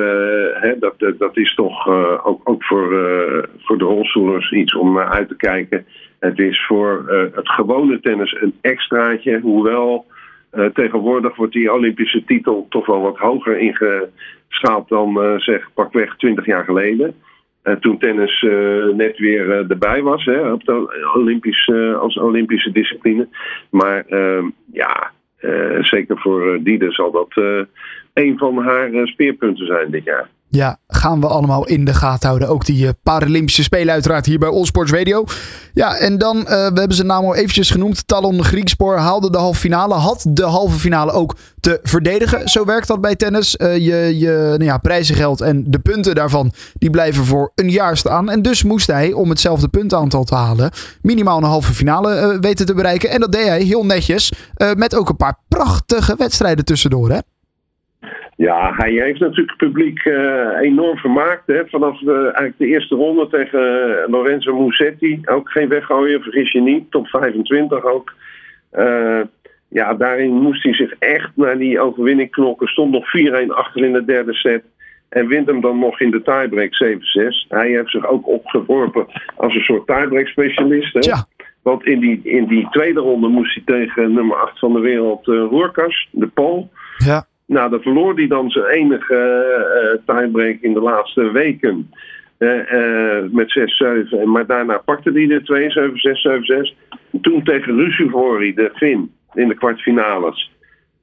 hè, 0.54 0.80
dat, 0.80 0.96
uh, 0.98 1.10
dat 1.18 1.38
is 1.38 1.56
toch 1.56 1.88
uh, 1.88 2.28
ook, 2.28 2.42
ook 2.44 2.64
voor, 2.64 2.88
voor 3.58 3.78
de 3.78 3.84
rolstoelers 3.84 4.52
iets 4.52 4.76
om 4.76 5.00
uit 5.00 5.28
te 5.28 5.36
kijken. 5.36 5.86
Het 6.20 6.40
is 6.40 6.66
voor 6.66 7.04
het 7.36 7.50
gewone 7.50 8.00
tennis 8.00 8.38
een 8.42 8.54
extraatje. 8.62 9.40
Hoewel 9.40 10.06
tegenwoordig 10.74 11.36
wordt 11.36 11.54
die 11.54 11.74
Olympische 11.74 12.24
titel 12.24 12.66
toch 12.70 12.86
wel 12.86 13.02
wat 13.02 13.18
hoger 13.18 13.60
ingeschaald 13.60 14.90
dan 14.90 15.20
zeg 15.38 15.70
pakweg 15.74 16.16
20 16.18 16.46
jaar 16.46 16.64
geleden. 16.64 17.16
Toen 17.80 17.98
tennis 17.98 18.46
net 18.96 19.18
weer 19.18 19.50
erbij 19.70 20.02
was 20.02 20.26
hè, 20.26 20.52
op 20.52 20.64
de 20.64 21.12
Olympisch, 21.16 21.72
als 22.00 22.18
Olympische 22.18 22.72
discipline. 22.72 23.28
Maar 23.70 24.06
ehm, 24.06 24.50
ja, 24.72 25.12
zeker 25.82 26.20
voor 26.20 26.60
Diede 26.64 26.92
zal 26.92 27.12
dat 27.12 27.44
een 28.14 28.38
van 28.38 28.58
haar 28.58 29.08
speerpunten 29.08 29.66
zijn 29.66 29.92
dit 29.92 30.04
jaar. 30.04 30.30
Ja, 30.56 30.78
gaan 30.88 31.20
we 31.20 31.28
allemaal 31.28 31.68
in 31.68 31.86
de 31.86 31.94
gaten 31.94 32.28
houden. 32.28 32.50
Ook 32.50 32.66
die 32.66 32.86
uh, 32.86 32.90
Paralympische 33.04 33.64
Spelen 33.64 33.94
uiteraard 33.94 34.26
hier 34.26 34.40
bij 34.40 34.50
Allsports 34.50 34.92
Radio. 34.92 35.26
Ja, 35.74 35.96
en 35.96 36.18
dan, 36.18 36.38
uh, 36.38 36.46
we 36.46 36.52
hebben 36.54 36.94
zijn 36.94 37.08
naam 37.08 37.26
al 37.26 37.36
eventjes 37.36 37.70
genoemd. 37.72 38.08
Talon 38.08 38.44
Griekspoor 38.44 38.98
haalde 38.98 39.32
de 39.32 39.38
halve 39.38 39.60
finale. 39.60 39.94
Had 39.94 40.26
de 40.30 40.44
halve 40.44 40.80
finale 40.80 41.12
ook 41.12 41.36
te 41.60 41.80
verdedigen. 41.84 42.50
Zo 42.50 42.66
werkt 42.66 42.88
dat 42.88 43.02
bij 43.02 43.16
tennis. 43.16 43.56
Uh, 43.58 43.78
je 43.78 44.20
je 44.20 44.46
nou 44.48 44.64
ja, 44.64 44.78
prijzengeld 44.78 45.42
en 45.42 45.64
de 45.68 45.80
punten 45.80 46.16
daarvan, 46.16 46.52
die 46.74 46.90
blijven 46.90 47.26
voor 47.26 47.52
een 47.56 47.70
jaar 47.70 47.98
staan. 47.98 48.30
En 48.30 48.42
dus 48.42 48.64
moest 48.64 48.88
hij, 48.88 49.14
om 49.14 49.30
hetzelfde 49.30 49.68
puntenaantal 49.68 50.24
te 50.24 50.36
halen, 50.36 50.72
minimaal 51.02 51.38
een 51.38 51.44
halve 51.44 51.74
finale 51.74 52.38
weten 52.42 52.66
te 52.66 52.74
bereiken. 52.74 53.10
En 53.10 53.20
dat 53.20 53.32
deed 53.32 53.48
hij 53.48 53.62
heel 53.62 53.86
netjes. 53.86 54.32
met 54.76 54.96
ook 54.96 55.10
een 55.10 55.16
paar 55.16 55.40
prachtige 55.48 56.16
wedstrijden 56.18 56.66
tussendoor, 56.66 57.10
hè? 57.10 57.20
Ja, 58.36 58.74
hij 58.76 58.92
heeft 58.92 59.20
natuurlijk 59.20 59.50
het 59.50 59.58
publiek 59.58 60.06
uh, 60.06 60.60
enorm 60.62 60.98
vermaakt. 60.98 61.48
Hè? 61.48 61.66
Vanaf 61.68 62.00
de, 62.00 62.14
eigenlijk 62.14 62.58
de 62.58 62.66
eerste 62.66 62.96
ronde 62.96 63.28
tegen 63.28 63.90
uh, 63.90 64.08
Lorenzo 64.08 64.60
Musetti. 64.60 65.22
Ook 65.26 65.50
geen 65.50 65.68
weggooien, 65.68 66.22
vergis 66.22 66.52
je 66.52 66.62
niet. 66.62 66.92
Top 66.92 67.08
25 67.08 67.84
ook. 67.84 68.14
Uh, 68.74 69.22
ja, 69.68 69.94
daarin 69.94 70.32
moest 70.32 70.64
hij 70.64 70.74
zich 70.74 70.94
echt 71.00 71.30
naar 71.36 71.58
die 71.58 71.80
overwinning 71.80 72.32
knokken. 72.32 72.68
Stond 72.68 72.92
nog 72.92 73.06
4-1 73.46 73.48
achter 73.48 73.86
in 73.86 73.94
de 73.94 74.06
derde 74.06 74.34
set. 74.34 74.64
En 75.10 75.28
wint 75.28 75.48
hem 75.48 75.62
dan 75.62 75.80
nog 75.80 76.00
in 76.00 76.12
de 76.12 76.22
tiebreak 76.22 76.74
7-6. 76.84 77.48
Hij 77.48 77.70
heeft 77.70 77.90
zich 77.90 78.08
ook 78.08 78.28
opgeworpen 78.28 79.06
als 79.36 79.56
een 79.56 79.62
soort 79.62 79.88
tiebreak 79.88 80.28
specialist. 80.28 80.94
Hè? 80.94 81.00
Ja. 81.00 81.26
Want 81.62 81.86
in 81.86 82.00
die, 82.00 82.22
in 82.24 82.46
die 82.46 82.68
tweede 82.70 83.00
ronde 83.00 83.28
moest 83.28 83.54
hij 83.54 83.64
tegen 83.66 84.14
nummer 84.14 84.38
8 84.38 84.60
van 84.60 84.74
de 84.74 84.80
wereld, 84.80 85.28
uh, 85.28 85.46
Roerkas, 85.50 86.08
de 86.12 86.28
Pool. 86.28 86.72
Ja. 86.98 87.26
Nou, 87.54 87.70
dan 87.70 87.82
verloor 87.82 88.16
hij 88.16 88.28
dan 88.28 88.50
zijn 88.50 88.66
enige 88.66 89.16
uh, 90.08 90.16
tiebreak 90.16 90.58
in 90.62 90.74
de 90.74 90.80
laatste 90.80 91.32
weken. 91.32 91.92
Uh, 92.40 93.20
met 93.32 93.72
6-7. 94.22 94.24
Maar 94.24 94.46
daarna 94.46 94.78
pakte 94.78 95.12
hij 95.12 95.28
de 95.28 95.42
2-7, 96.52 96.72
6-7-6. 96.72 97.22
Toen 97.22 97.44
tegen 97.44 97.76
Rusuvori, 97.76 98.54
de 98.54 98.72
Fin, 98.74 99.12
in 99.34 99.48
de 99.48 99.56
kwartfinales. 99.56 100.52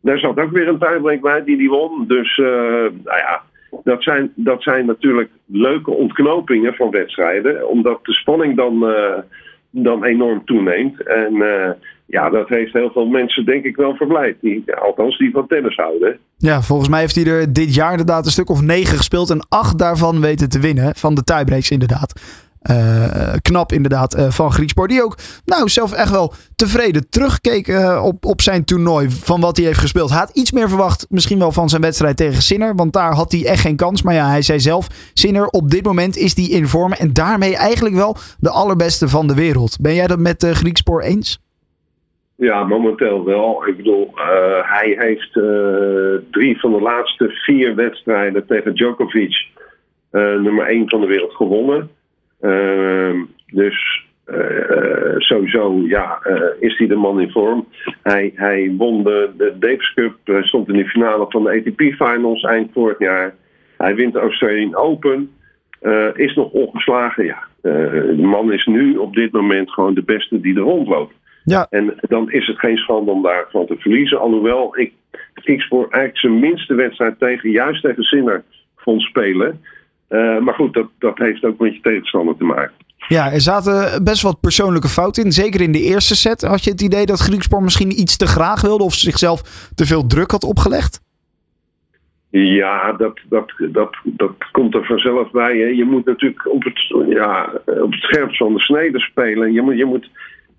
Daar 0.01 0.19
zat 0.19 0.41
ook 0.41 0.51
weer 0.51 0.69
een 0.69 0.79
tiebreak 0.79 1.21
bij 1.21 1.45
die 1.45 1.57
die 1.57 1.71
won. 1.71 2.05
Dus, 2.07 2.37
nou 2.37 3.01
ja, 3.05 3.43
dat 3.85 4.03
zijn, 4.03 4.33
dat 4.35 4.63
zijn 4.63 4.87
natuurlijk 4.87 5.31
leuke 5.47 5.91
ontknopingen 5.91 6.75
van 6.75 6.91
wedstrijden. 6.91 7.69
Omdat 7.69 8.05
de 8.05 8.13
spanning 8.13 8.57
dan 8.57 8.85
dan 9.71 10.05
enorm 10.05 10.45
toeneemt. 10.45 11.03
En 11.03 11.33
ja, 12.11 12.31
dat 12.31 12.49
heeft 12.49 12.73
heel 12.73 12.91
veel 12.91 13.07
mensen 13.07 13.45
denk 13.45 13.65
ik 13.65 13.77
wel 13.77 13.95
verblijd. 13.95 14.37
Die, 14.41 14.75
althans, 14.75 15.19
die 15.19 15.31
van 15.31 15.47
tennis 15.47 15.77
houden. 15.77 16.19
Ja, 16.37 16.63
volgens 16.63 16.89
mij 16.89 17.01
heeft 17.01 17.15
hij 17.15 17.25
er 17.25 17.53
dit 17.53 17.75
jaar 17.75 17.91
inderdaad 17.91 18.25
een 18.25 18.31
stuk 18.31 18.51
of 18.51 18.63
negen 18.63 18.97
gespeeld. 18.97 19.31
En 19.31 19.47
acht 19.49 19.79
daarvan 19.79 20.21
weten 20.21 20.49
te 20.49 20.61
winnen. 20.61 20.95
Van 20.95 21.15
de 21.15 21.25
tiebreaks 21.25 21.71
inderdaad. 21.71 22.21
Uh, 22.71 23.33
knap 23.43 23.73
inderdaad 23.73 24.17
uh, 24.17 24.31
van 24.31 24.53
Griekspoor. 24.53 24.89
Die 24.89 25.05
ook 25.05 25.19
nou, 25.45 25.69
zelf 25.69 25.93
echt 25.93 26.11
wel 26.11 26.33
tevreden 26.57 27.09
terugkeek 27.09 27.69
uh, 27.69 28.03
op, 28.05 28.25
op 28.25 28.41
zijn 28.41 28.65
toernooi. 28.65 29.11
Van 29.11 29.41
wat 29.41 29.57
hij 29.57 29.67
heeft 29.67 29.79
gespeeld. 29.79 30.11
Hij 30.11 30.19
had 30.19 30.31
iets 30.33 30.53
meer 30.53 30.69
verwacht 30.69 31.07
misschien 31.09 31.39
wel 31.39 31.53
van 31.53 31.69
zijn 31.69 31.83
wedstrijd 31.83 32.17
tegen 32.17 32.43
Sinner. 32.43 32.75
Want 32.75 32.93
daar 32.93 33.15
had 33.15 33.33
hij 33.33 33.47
echt 33.47 33.61
geen 33.61 33.77
kans. 33.77 34.03
Maar 34.03 34.15
ja, 34.15 34.29
hij 34.29 34.43
zei 34.43 34.61
zelf. 34.61 34.87
Sinner 35.13 35.47
op 35.47 35.71
dit 35.71 35.85
moment 35.85 36.17
is 36.17 36.35
die 36.35 36.51
in 36.51 36.67
vorm. 36.67 36.93
En 36.93 37.13
daarmee 37.13 37.57
eigenlijk 37.57 37.95
wel 37.95 38.17
de 38.39 38.51
allerbeste 38.51 39.09
van 39.09 39.27
de 39.27 39.35
wereld. 39.35 39.77
Ben 39.81 39.95
jij 39.95 40.07
dat 40.07 40.19
met 40.19 40.47
Griekspoor 40.51 41.03
eens? 41.03 41.41
Ja, 42.41 42.65
momenteel 42.65 43.25
wel. 43.25 43.67
Ik 43.67 43.77
bedoel, 43.77 44.11
hij 44.63 44.97
heeft 44.99 45.33
drie 46.31 46.61
van 46.61 46.73
de 46.73 46.81
laatste 46.81 47.29
vier 47.31 47.75
wedstrijden 47.75 48.47
tegen 48.47 48.75
Djokovic. 48.75 49.47
nummer 50.13 50.67
één 50.67 50.89
van 50.89 51.01
de 51.01 51.07
wereld 51.07 51.33
gewonnen. 51.33 51.91
Uh, 52.41 53.15
dus 53.47 54.05
sowieso 55.17 55.83
ja, 55.87 56.19
is 56.61 56.79
hij 56.79 56.87
de 56.87 56.95
man 56.95 57.21
in 57.21 57.31
vorm. 57.31 57.67
Hij, 58.03 58.33
hij 58.35 58.75
won 58.77 59.03
de, 59.03 59.31
de 59.37 59.55
Davis 59.59 59.95
Cup, 59.95 60.43
stond 60.43 60.69
in 60.69 60.77
de 60.77 60.89
finale 60.89 61.27
van 61.29 61.45
de 61.45 61.51
ATP 61.51 61.81
Finals 61.81 62.43
eind 62.43 62.73
vorig 62.73 62.99
jaar. 62.99 63.35
Hij 63.77 63.95
wint 63.95 64.13
de 64.13 64.19
Australian 64.19 64.77
Open, 64.77 65.31
is 66.15 66.35
nog 66.35 66.51
ongeslagen. 66.51 67.25
Ja, 67.25 67.43
de 67.63 68.15
man 68.17 68.53
is 68.53 68.67
nu 68.67 68.97
op 68.97 69.15
dit 69.15 69.33
moment 69.33 69.71
gewoon 69.71 69.95
de 69.95 70.03
beste 70.03 70.41
die 70.41 70.57
er 70.57 70.63
rondloopt. 70.63 71.15
Ja. 71.45 71.67
En 71.71 71.95
dan 72.01 72.31
is 72.31 72.47
het 72.47 72.59
geen 72.59 72.77
schande 72.77 73.11
om 73.11 73.23
daarvan 73.23 73.67
te 73.67 73.77
verliezen. 73.79 74.21
Alhoewel 74.21 74.79
ik 74.79 74.93
Kingspoor 75.35 75.83
eigenlijk 75.83 76.19
zijn 76.19 76.41
minste 76.41 76.75
wedstrijd 76.75 77.19
tegen, 77.19 77.51
juist 77.51 77.83
tegen 77.83 78.03
Sinner, 78.03 78.45
vond 78.77 79.03
spelen. 79.03 79.61
Uh, 80.09 80.39
maar 80.39 80.55
goed, 80.55 80.75
dat, 80.75 80.89
dat 80.99 81.19
heeft 81.19 81.45
ook 81.45 81.59
met 81.59 81.75
je 81.75 81.81
tegenstander 81.81 82.37
te 82.37 82.45
maken. 82.45 82.75
Ja, 83.09 83.33
er 83.33 83.41
zaten 83.41 84.05
best 84.05 84.23
wat 84.23 84.41
persoonlijke 84.41 84.89
fouten 84.89 85.25
in. 85.25 85.33
Zeker 85.33 85.61
in 85.61 85.73
de 85.73 85.83
eerste 85.83 86.17
set. 86.17 86.43
Had 86.43 86.65
je 86.65 86.71
het 86.71 86.81
idee 86.81 87.07
dat 87.07 87.21
Griekspoor 87.21 87.63
misschien 87.63 88.01
iets 88.01 88.17
te 88.17 88.27
graag 88.27 88.61
wilde 88.61 88.85
of 88.85 88.95
zichzelf 88.95 89.69
te 89.75 89.87
veel 89.87 90.07
druk 90.07 90.31
had 90.31 90.45
opgelegd? 90.45 91.01
Ja, 92.31 92.93
dat, 92.93 93.21
dat, 93.29 93.53
dat, 93.73 93.97
dat 94.05 94.33
komt 94.53 94.75
er 94.75 94.85
vanzelf 94.85 95.31
bij. 95.31 95.59
Hè. 95.59 95.67
Je 95.67 95.85
moet 95.85 96.05
natuurlijk 96.05 96.53
op 96.53 96.65
het, 96.65 96.79
ja, 97.09 97.53
op 97.67 97.91
het 97.91 98.01
scherpst 98.01 98.37
van 98.37 98.55
de 98.55 98.61
snede 98.61 99.01
spelen. 99.01 99.53
Je, 99.53 99.63
moet, 99.63 99.77
je, 99.77 99.85
moet, 99.85 100.11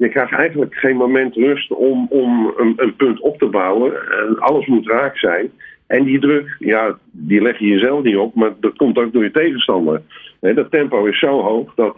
je 0.02 0.10
krijgt 0.10 0.34
eigenlijk 0.34 0.76
geen 0.76 0.96
moment 0.96 1.36
rust 1.36 1.72
om, 1.72 2.08
om 2.10 2.54
een, 2.58 2.74
een 2.76 2.96
punt 2.96 3.20
op 3.20 3.38
te 3.38 3.46
bouwen. 3.46 3.94
En 3.94 4.40
alles 4.40 4.66
moet 4.66 4.88
raak 4.88 5.18
zijn. 5.18 5.52
En 5.88 6.04
die 6.04 6.20
druk, 6.20 6.56
ja, 6.60 6.98
die 7.12 7.42
leg 7.42 7.60
je 7.60 7.68
jezelf 7.68 8.04
niet 8.04 8.18
op, 8.18 8.36
maar 8.36 8.52
dat 8.60 8.76
komt 8.76 8.98
ook 8.98 9.14
door 9.14 9.24
je 9.24 9.32
tegenstander. 9.32 10.02
Dat 10.40 10.72
tempo 10.72 11.06
is 11.06 11.20
zo 11.20 11.42
hoog 11.42 11.74
dat 11.76 11.98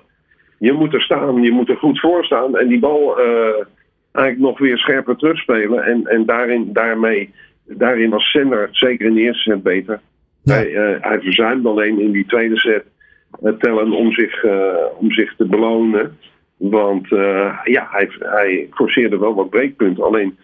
je 0.58 0.72
moet 0.72 0.94
er 0.94 1.02
staan, 1.02 1.42
je 1.42 1.52
moet 1.52 1.70
er 1.70 1.78
goed 1.78 2.00
voor 2.00 2.26
staan 2.26 2.58
en 2.58 2.68
die 2.68 2.80
bal 2.80 3.20
uh, 3.20 3.26
eigenlijk 4.12 4.50
nog 4.50 4.60
weer 4.60 4.78
scherper 4.78 5.16
terugspelen. 5.16 5.84
En, 5.84 6.08
en 6.08 6.26
daarin, 6.26 6.70
daarmee, 6.74 7.34
daarin 7.66 8.10
was 8.10 8.32
Sender 8.32 8.68
zeker 8.72 9.06
in 9.06 9.14
de 9.14 9.22
eerste 9.22 9.52
set 9.52 9.64
beter. 9.64 10.00
Ja. 10.42 10.54
Hij, 10.54 10.70
uh, 10.72 10.96
hij 11.00 11.20
verzuimde 11.20 11.70
alleen 11.70 12.00
in 12.00 12.12
die 12.12 12.26
tweede 12.26 12.60
set 12.60 12.84
uh, 13.44 13.52
tellen 13.52 13.92
om 13.92 14.12
zich, 14.12 14.46
om 14.98 15.12
zich 15.12 15.36
te 15.36 15.46
belonen. 15.46 16.18
Want 16.70 17.08
ja, 17.64 17.88
hij, 17.92 18.10
hij 18.20 18.68
forceerde 18.72 19.18
wel 19.18 19.36
wat 19.36 19.50
breekpunten. 19.50 20.04
Alleen 20.04 20.38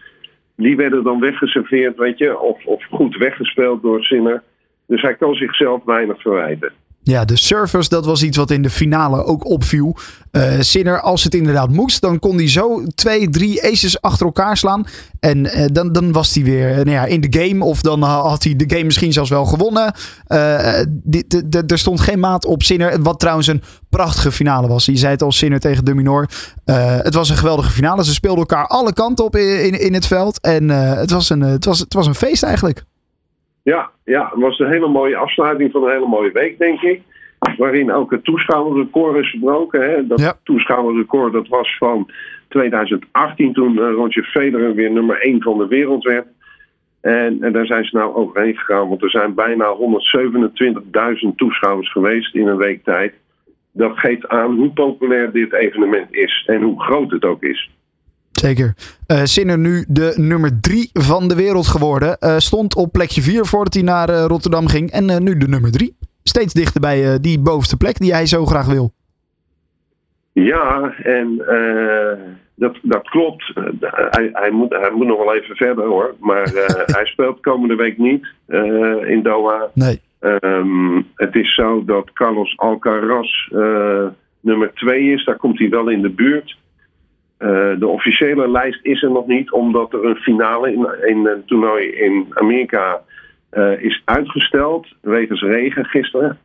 die 0.56 0.76
werden 0.76 1.02
dan 1.02 1.20
weggeserveerd, 1.20 1.96
weet 1.96 2.18
je, 2.18 2.38
of, 2.38 2.64
of 2.64 2.84
goed 2.84 3.16
weggespeeld 3.16 3.82
door 3.82 4.02
Sinner. 4.02 4.42
Dus 4.86 5.02
hij 5.02 5.14
kan 5.14 5.34
zichzelf 5.34 5.84
weinig 5.84 6.20
verwijten. 6.20 6.72
Ja, 7.02 7.24
de 7.24 7.36
service, 7.36 7.88
dat 7.88 8.04
was 8.04 8.22
iets 8.22 8.36
wat 8.36 8.50
in 8.50 8.62
de 8.62 8.70
finale 8.70 9.24
ook 9.24 9.46
opviel. 9.46 9.96
Uh, 10.32 10.52
Sinner, 10.60 11.00
als 11.00 11.24
het 11.24 11.34
inderdaad 11.34 11.70
moest, 11.70 12.00
dan 12.00 12.18
kon 12.18 12.36
hij 12.36 12.48
zo 12.48 12.82
twee, 12.94 13.28
drie 13.28 13.62
aces 13.64 14.00
achter 14.00 14.26
elkaar 14.26 14.56
slaan. 14.56 14.86
En 15.20 15.38
uh, 15.44 15.64
dan, 15.72 15.92
dan 15.92 16.12
was 16.12 16.34
hij 16.34 16.44
weer 16.44 16.68
uh, 16.68 16.74
nou 16.74 16.90
ja, 16.90 17.04
in 17.04 17.20
de 17.20 17.40
game. 17.40 17.64
Of 17.64 17.82
dan 17.82 18.02
had 18.02 18.44
hij 18.44 18.56
de 18.56 18.64
game 18.68 18.84
misschien 18.84 19.12
zelfs 19.12 19.30
wel 19.30 19.44
gewonnen. 19.44 19.94
er 20.26 21.78
stond 21.78 22.00
geen 22.00 22.20
maat 22.20 22.44
op 22.44 22.62
Sinner. 22.62 23.02
Wat 23.02 23.20
trouwens 23.20 23.46
een 23.46 23.62
prachtige 23.88 24.32
finale 24.32 24.68
was. 24.68 24.84
Je 24.84 24.96
zei 24.96 25.12
het 25.12 25.22
al, 25.22 25.32
Sinner 25.32 25.60
tegen 25.60 25.84
de 25.84 25.94
Minor. 25.94 26.28
het 27.02 27.14
was 27.14 27.28
een 27.28 27.36
geweldige 27.36 27.70
finale. 27.70 28.04
Ze 28.04 28.14
speelden 28.14 28.40
elkaar 28.40 28.66
alle 28.66 28.92
kanten 28.92 29.24
op 29.24 29.36
in, 29.36 29.64
in, 29.64 29.80
in 29.80 29.94
het 29.94 30.06
veld. 30.06 30.40
En 30.40 30.68
het, 30.68 31.10
was 31.10 31.30
een, 31.30 31.40
het, 31.40 31.64
was, 31.64 31.78
het 31.78 31.94
was 31.94 32.06
een 32.06 32.14
feest 32.14 32.42
eigenlijk. 32.42 32.84
Ja, 33.62 33.90
ja, 34.04 34.30
het 34.32 34.40
was 34.40 34.58
een 34.58 34.70
hele 34.70 34.88
mooie 34.88 35.16
afsluiting 35.16 35.72
van 35.72 35.84
een 35.84 35.90
hele 35.90 36.06
mooie 36.06 36.32
week, 36.32 36.58
denk 36.58 36.80
ik. 36.80 37.02
Waarin 37.56 37.92
ook 37.92 38.10
het 38.10 38.24
toeschouwerrecord 38.24 39.16
is 39.16 39.30
verbroken. 39.30 39.90
Hè? 39.90 40.06
Dat 40.06 40.20
ja. 40.20 40.34
toeschouwerrecord 40.42 41.32
dat 41.32 41.48
was 41.48 41.76
van 41.78 42.10
2018 42.48 43.52
toen 43.52 43.74
uh, 43.74 43.90
Roger 43.90 44.24
Federer 44.24 44.74
weer 44.74 44.90
nummer 44.90 45.20
1 45.20 45.42
van 45.42 45.58
de 45.58 45.66
wereld 45.66 46.04
werd. 46.04 46.26
En, 47.00 47.42
en 47.42 47.52
daar 47.52 47.66
zijn 47.66 47.84
ze 47.84 47.96
nou 47.96 48.14
overheen 48.14 48.56
gegaan, 48.56 48.88
want 48.88 49.02
er 49.02 49.10
zijn 49.10 49.34
bijna 49.34 49.76
127.000 51.24 51.34
toeschouwers 51.36 51.92
geweest 51.92 52.34
in 52.34 52.46
een 52.46 52.56
week 52.56 52.84
tijd. 52.84 53.14
Dat 53.72 53.98
geeft 53.98 54.28
aan 54.28 54.56
hoe 54.56 54.70
populair 54.70 55.32
dit 55.32 55.52
evenement 55.52 56.14
is 56.14 56.44
en 56.46 56.62
hoe 56.62 56.82
groot 56.82 57.10
het 57.10 57.24
ook 57.24 57.42
is. 57.42 57.70
Zeker. 58.40 58.74
Uh, 59.08 59.24
Sinner 59.24 59.58
nu 59.58 59.84
de 59.88 60.12
nummer 60.16 60.60
3 60.60 60.90
van 60.92 61.28
de 61.28 61.34
wereld 61.34 61.66
geworden. 61.66 62.16
Uh, 62.20 62.36
stond 62.36 62.76
op 62.76 62.92
plekje 62.92 63.22
4 63.22 63.44
voordat 63.46 63.74
hij 63.74 63.82
naar 63.82 64.08
uh, 64.10 64.24
Rotterdam 64.26 64.66
ging. 64.66 64.90
En 64.90 65.22
nu 65.22 65.36
de 65.36 65.48
nummer 65.48 65.70
3. 65.70 65.96
Steeds 66.22 66.52
dichter 66.52 66.80
bij 66.80 67.20
die 67.20 67.40
bovenste 67.40 67.76
plek 67.76 67.98
die 67.98 68.12
hij 68.12 68.26
zo 68.26 68.46
graag 68.46 68.66
wil. 68.66 68.92
Ja, 70.32 70.94
en 71.02 71.36
dat, 72.54 72.76
dat 72.82 73.08
klopt. 73.08 73.52
hij, 74.10 74.30
hij, 74.32 74.50
moet, 74.50 74.70
hij 74.70 74.90
moet 74.90 75.06
nog 75.06 75.18
wel 75.18 75.34
even 75.34 75.56
verder 75.56 75.84
hoor. 75.84 76.14
Maar 76.18 76.50
hij 76.96 77.04
speelt 77.04 77.40
komende 77.40 77.74
week 77.74 77.98
niet 77.98 78.26
in 79.06 79.20
Doha. 79.22 79.68
Nee. 79.74 80.00
Um, 80.20 81.06
het 81.14 81.34
is 81.34 81.54
zo 81.54 81.84
dat 81.84 82.12
Carlos 82.12 82.56
Alcaraz 82.56 83.48
nummer 84.40 84.70
2 84.74 85.12
is. 85.12 85.24
Daar 85.24 85.36
komt 85.36 85.58
hij 85.58 85.68
wel 85.68 85.88
in 85.88 86.02
de 86.02 86.10
buurt. 86.10 86.56
Uh, 87.40 87.78
de 87.78 87.86
officiële 87.86 88.50
lijst 88.50 88.78
is 88.82 89.02
er 89.02 89.10
nog 89.10 89.26
niet, 89.26 89.50
omdat 89.52 89.92
er 89.92 90.04
een 90.04 90.16
finale 90.16 90.72
in, 91.06 91.28
toernooi 91.46 91.86
in 91.86 92.26
Amerika 92.30 93.02
uh, 93.52 93.82
is 93.82 94.02
uitgesteld, 94.04 94.86
wegens 95.00 95.42
regen 95.42 95.84
gisteren. 95.84 96.38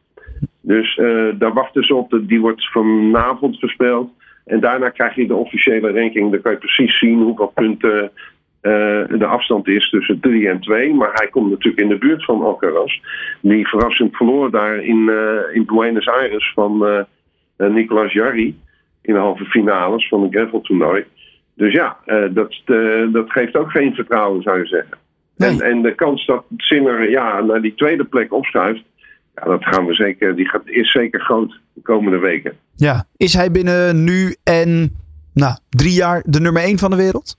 Dus 0.61 0.97
uh, 0.97 1.33
daar 1.33 1.53
wachten 1.53 1.83
ze 1.83 1.95
op, 1.95 2.19
die 2.21 2.41
wordt 2.41 2.71
vanavond 2.71 3.57
gespeeld. 3.57 4.09
En 4.45 4.59
daarna 4.59 4.89
krijg 4.89 5.15
je 5.15 5.27
de 5.27 5.35
officiële 5.35 5.91
ranking, 5.91 6.31
dan 6.31 6.41
kan 6.41 6.51
je 6.51 6.57
precies 6.57 6.99
zien 6.99 7.21
hoeveel 7.21 7.51
punten 7.55 8.11
de 9.17 9.25
afstand 9.25 9.67
is 9.67 9.89
tussen 9.89 10.19
3 10.19 10.49
en 10.49 10.59
2. 10.59 10.93
Maar 10.93 11.09
hij 11.13 11.27
komt 11.27 11.49
natuurlijk 11.49 11.83
in 11.83 11.89
de 11.89 11.97
buurt 11.97 12.25
van 12.25 12.41
Alcaraz. 12.41 12.99
Die 13.41 13.67
verrassend 13.67 14.15
verloor 14.15 14.51
daar 14.51 14.75
in, 14.83 15.11
in 15.53 15.65
Buenos 15.65 16.07
Aires 16.07 16.51
van 16.53 17.05
Nicolas 17.57 18.13
Jarry 18.13 18.55
in 19.05 19.13
de 19.13 19.19
halve 19.19 19.45
finales 19.45 20.07
van 20.07 20.23
een 20.23 20.31
gravel 20.31 20.61
toernooi. 20.61 21.05
Dus 21.55 21.73
ja, 21.73 21.97
uh, 22.05 22.23
dat, 22.33 22.61
uh, 22.65 23.13
dat 23.13 23.31
geeft 23.31 23.55
ook 23.55 23.71
geen 23.71 23.93
vertrouwen, 23.93 24.41
zou 24.41 24.59
je 24.59 24.65
zeggen. 24.65 24.97
Nee. 25.35 25.49
En, 25.49 25.61
en 25.61 25.81
de 25.81 25.95
kans 25.95 26.25
dat 26.25 26.43
Sinner 26.57 27.09
ja, 27.09 27.41
naar 27.41 27.61
die 27.61 27.75
tweede 27.75 28.03
plek 28.03 28.33
opschuift, 28.33 28.83
ja, 29.35 29.43
dat 29.43 29.63
gaan 29.63 29.85
we 29.85 29.93
zeker, 29.93 30.35
die 30.35 30.49
gaat, 30.49 30.61
is 30.65 30.91
zeker 30.91 31.21
groot 31.21 31.59
de 31.73 31.81
komende 31.81 32.17
weken. 32.17 32.53
Ja, 32.75 33.05
is 33.17 33.33
hij 33.33 33.51
binnen 33.51 34.03
nu 34.03 34.35
en 34.43 34.95
nou, 35.33 35.57
drie 35.69 35.93
jaar 35.93 36.23
de 36.25 36.39
nummer 36.39 36.61
één 36.61 36.77
van 36.77 36.89
de 36.89 36.95
wereld? 36.95 37.37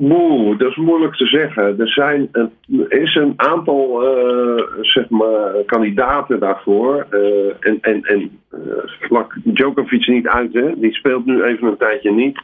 Boe, 0.00 0.56
dat 0.56 0.70
is 0.70 0.76
moeilijk 0.76 1.16
te 1.16 1.26
zeggen. 1.26 1.80
Er 1.80 1.88
zijn 1.88 2.30
is 2.88 3.14
een 3.14 3.32
aantal 3.36 4.02
uh, 4.02 4.62
zeg 4.80 5.08
maar, 5.08 5.52
kandidaten 5.66 6.40
daarvoor. 6.40 7.06
Uh, 7.10 7.20
en 7.60 7.78
en, 7.80 8.02
en 8.02 8.38
uh, 8.54 8.60
vlak 8.84 9.36
Djokovic 9.44 10.06
niet 10.06 10.28
uit, 10.28 10.52
hè? 10.52 10.80
die 10.80 10.94
speelt 10.94 11.26
nu 11.26 11.42
even 11.42 11.68
een 11.68 11.76
tijdje 11.76 12.12
niet. 12.12 12.40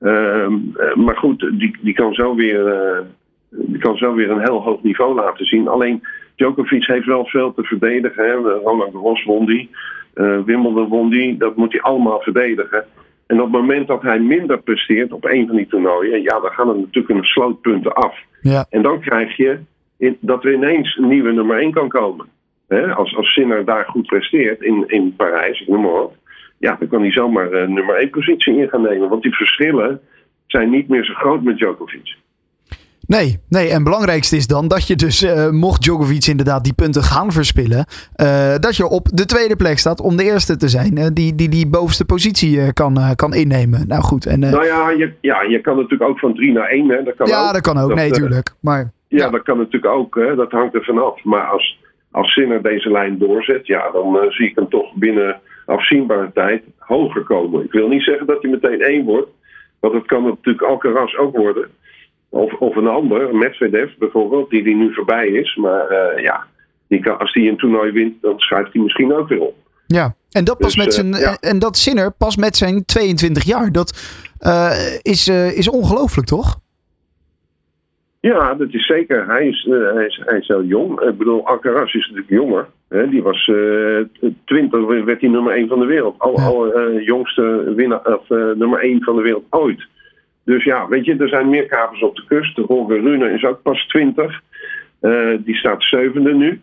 Ehm, 0.00 0.54
maar 0.94 1.16
goed, 1.16 1.40
die, 1.58 1.76
die, 1.80 1.94
kan 1.94 2.14
zo 2.14 2.34
weer, 2.34 3.02
die 3.50 3.78
kan 3.78 3.96
zo 3.96 4.14
weer 4.14 4.30
een 4.30 4.44
heel 4.44 4.62
hoog 4.62 4.82
niveau 4.82 5.14
laten 5.14 5.46
zien. 5.46 5.68
Alleen 5.68 6.02
Djokovic 6.34 6.86
heeft 6.86 7.06
wel 7.06 7.26
veel 7.26 7.54
te 7.54 7.62
verdedigen. 7.62 8.24
Hè? 8.24 8.32
Roland 8.34 8.92
Garros 8.92 9.24
won 9.24 9.46
die, 9.46 9.70
Wimbledon 10.44 10.88
won 10.88 11.10
die, 11.10 11.36
dat 11.36 11.56
moet 11.56 11.72
hij 11.72 11.80
allemaal 11.80 12.20
verdedigen. 12.20 12.84
En 13.26 13.40
op 13.40 13.52
het 13.52 13.60
moment 13.60 13.86
dat 13.86 14.02
hij 14.02 14.18
minder 14.18 14.58
presteert 14.58 15.12
op 15.12 15.24
een 15.24 15.46
van 15.46 15.56
die 15.56 15.66
toernooien, 15.66 16.22
ja, 16.22 16.40
dan 16.40 16.50
gaan 16.50 16.68
er 16.68 16.76
natuurlijk 16.76 17.08
een 17.08 17.24
slootpunten 17.24 17.94
af. 17.94 18.18
Ja. 18.40 18.66
En 18.70 18.82
dan 18.82 19.00
krijg 19.00 19.36
je 19.36 19.58
in, 19.98 20.16
dat 20.20 20.44
er 20.44 20.52
ineens 20.52 20.96
een 20.96 21.08
nieuwe 21.08 21.32
nummer 21.32 21.58
1 21.58 21.72
kan 21.72 21.88
komen. 21.88 22.26
als, 22.94 23.16
als 23.16 23.32
Sinner 23.32 23.64
daar 23.64 23.84
goed 23.84 24.06
presteert 24.06 24.62
in, 24.62 24.84
in 24.86 25.14
Parijs, 25.16 25.60
ik 25.60 25.68
noem 25.68 25.82
maar 25.82 25.92
wat. 25.92 26.14
Ja, 26.58 26.76
dan 26.78 26.88
kan 26.88 27.00
hij 27.00 27.12
zomaar 27.12 27.52
uh, 27.52 27.68
nummer 27.68 27.94
1 27.94 28.10
positie 28.10 28.56
in 28.56 28.68
gaan 28.68 28.82
nemen. 28.82 29.08
Want 29.08 29.22
die 29.22 29.36
verschillen 29.36 30.00
zijn 30.46 30.70
niet 30.70 30.88
meer 30.88 31.04
zo 31.04 31.14
groot 31.14 31.42
met 31.42 31.56
Djokovic. 31.56 32.14
Nee, 33.06 33.38
nee, 33.48 33.68
en 33.68 33.74
het 33.74 33.84
belangrijkste 33.84 34.36
is 34.36 34.46
dan 34.46 34.68
dat 34.68 34.86
je 34.86 34.96
dus, 34.96 35.22
uh, 35.22 35.50
mocht 35.50 35.82
Djokovic 35.82 36.26
inderdaad 36.26 36.64
die 36.64 36.74
punten 36.74 37.02
gaan 37.02 37.32
verspillen, 37.32 37.86
uh, 38.16 38.54
dat 38.58 38.76
je 38.76 38.88
op 38.88 39.08
de 39.12 39.24
tweede 39.24 39.56
plek 39.56 39.78
staat 39.78 40.00
om 40.00 40.16
de 40.16 40.24
eerste 40.24 40.56
te 40.56 40.68
zijn 40.68 40.98
uh, 40.98 41.06
die, 41.12 41.34
die 41.34 41.48
die 41.48 41.68
bovenste 41.68 42.04
positie 42.04 42.72
kan, 42.72 42.98
kan 43.16 43.34
innemen. 43.34 43.88
Nou 43.88 44.02
goed. 44.02 44.26
En, 44.26 44.40
nou 44.40 44.64
ja 44.64 44.90
je, 44.90 45.12
ja, 45.20 45.42
je 45.42 45.60
kan 45.60 45.76
natuurlijk 45.76 46.10
ook 46.10 46.18
van 46.18 46.34
3 46.34 46.52
naar 46.52 46.68
1. 46.68 46.88
Hè. 46.88 47.02
Dat 47.02 47.14
kan 47.14 47.26
ja, 47.26 47.46
ook. 47.46 47.52
dat 47.52 47.62
kan 47.62 47.78
ook. 47.78 47.88
Dat, 47.88 47.98
nee, 47.98 48.10
tuurlijk. 48.10 48.54
Maar, 48.60 48.92
ja, 49.08 49.24
ja, 49.24 49.30
dat 49.30 49.42
kan 49.42 49.58
natuurlijk 49.58 49.94
ook. 49.94 50.14
Hè. 50.14 50.34
Dat 50.34 50.50
hangt 50.50 50.74
er 50.74 50.84
vanaf. 50.84 51.24
Maar 51.24 51.44
als, 51.44 51.78
als 52.10 52.32
Sinner 52.32 52.62
deze 52.62 52.90
lijn 52.90 53.18
doorzet, 53.18 53.66
ja, 53.66 53.90
dan 53.90 54.18
zie 54.28 54.48
ik 54.48 54.56
hem 54.56 54.68
toch 54.68 54.94
binnen 54.94 55.40
afzienbare 55.66 56.30
tijd 56.34 56.62
hoger 56.78 57.22
komen. 57.22 57.64
Ik 57.64 57.72
wil 57.72 57.88
niet 57.88 58.02
zeggen 58.02 58.26
dat 58.26 58.42
hij 58.42 58.50
meteen 58.50 58.80
1 58.80 59.04
wordt, 59.04 59.30
want 59.80 59.94
dat 59.94 60.06
kan 60.06 60.24
natuurlijk 60.24 60.64
Alcaraz 60.64 61.16
ook 61.16 61.36
worden. 61.36 61.68
Of, 62.28 62.52
of 62.52 62.76
een 62.76 62.86
ander, 62.86 63.36
Medvedev 63.36 63.94
bijvoorbeeld, 63.98 64.50
die, 64.50 64.62
die 64.62 64.76
nu 64.76 64.94
voorbij 64.94 65.28
is. 65.28 65.56
Maar 65.56 65.90
uh, 65.90 66.22
ja, 66.22 66.44
die 66.88 67.00
kan, 67.00 67.18
als 67.18 67.32
hij 67.32 67.48
een 67.48 67.56
toernooi 67.56 67.92
wint, 67.92 68.22
dan 68.22 68.38
schuift 68.38 68.72
hij 68.72 68.82
misschien 68.82 69.14
ook 69.14 69.28
weer 69.28 69.40
op. 69.40 69.54
Ja, 69.86 70.14
en 70.30 70.44
dat, 70.44 70.58
pas 70.58 70.74
dus, 70.74 70.84
met 70.84 70.94
zijn, 70.94 71.12
uh, 71.12 71.20
ja. 71.20 71.36
en 71.40 71.58
dat 71.58 71.76
Sinner 71.76 72.12
pas 72.12 72.36
met 72.36 72.56
zijn 72.56 72.84
22 72.84 73.44
jaar. 73.44 73.72
Dat 73.72 74.18
uh, 74.40 74.70
is, 75.02 75.28
is 75.28 75.68
ongelooflijk, 75.68 76.26
toch? 76.26 76.58
Ja, 78.20 78.54
dat 78.54 78.68
is 78.70 78.86
zeker. 78.86 79.26
Hij 79.26 79.46
is, 79.46 79.68
hij 79.94 80.06
is, 80.06 80.22
hij 80.24 80.38
is 80.38 80.48
heel 80.48 80.64
jong. 80.64 81.00
Ik 81.00 81.18
bedoel, 81.18 81.46
Alcaraz 81.46 81.94
is 81.94 82.06
natuurlijk 82.06 82.28
jonger. 82.28 82.66
Hè? 82.88 83.08
Die 83.08 83.22
was 83.22 83.50
20, 84.44 85.04
werd 85.04 85.20
hij 85.20 85.30
nummer 85.30 85.54
1 85.54 85.68
van 85.68 85.78
de 85.78 85.86
wereld. 85.86 86.14
Al, 86.18 86.40
ja. 86.40 86.46
al 86.46 86.90
jongste 87.00 87.72
winnaar, 87.76 88.04
of, 88.04 88.28
nummer 88.28 88.80
1 88.80 89.02
van 89.02 89.16
de 89.16 89.22
wereld 89.22 89.44
ooit. 89.50 89.86
Dus 90.46 90.64
ja, 90.64 90.88
weet 90.88 91.04
je, 91.04 91.16
er 91.16 91.28
zijn 91.28 91.48
meer 91.48 91.66
kapers 91.66 92.02
op 92.02 92.16
de 92.16 92.24
kust. 92.26 92.56
De 92.56 92.62
Holger 92.62 93.00
Rune 93.00 93.30
is 93.30 93.44
ook 93.44 93.62
pas 93.62 93.86
20. 93.86 94.42
Uh, 95.00 95.38
die 95.38 95.54
staat 95.54 95.82
zevende 95.82 96.34
nu. 96.34 96.60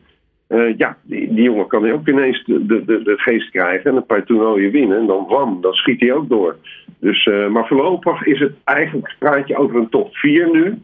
Uh, 0.50 0.78
ja, 0.78 0.98
die, 1.02 1.34
jongen 1.34 1.68
kan 1.68 1.92
ook 1.92 2.08
ineens 2.08 2.44
de, 2.46 2.66
de, 2.66 2.84
de, 2.86 3.14
geest 3.18 3.50
krijgen 3.50 3.92
en 3.92 3.96
een 3.96 4.06
paar 4.06 4.24
toernooien 4.24 4.72
winnen. 4.72 4.98
En 4.98 5.06
dan 5.06 5.26
wam, 5.28 5.62
dan 5.62 5.74
schiet 5.74 6.00
hij 6.00 6.14
ook 6.14 6.30
door. 6.30 6.56
Dus, 7.00 7.26
uh, 7.26 7.48
maar 7.48 7.68
voorlopig 7.68 8.26
is 8.26 8.40
het 8.40 8.54
eigenlijk, 8.64 9.16
praat 9.20 9.48
je 9.48 9.58
over 9.58 9.76
een 9.76 9.90
top 9.90 10.16
4 10.16 10.52
nu. 10.52 10.82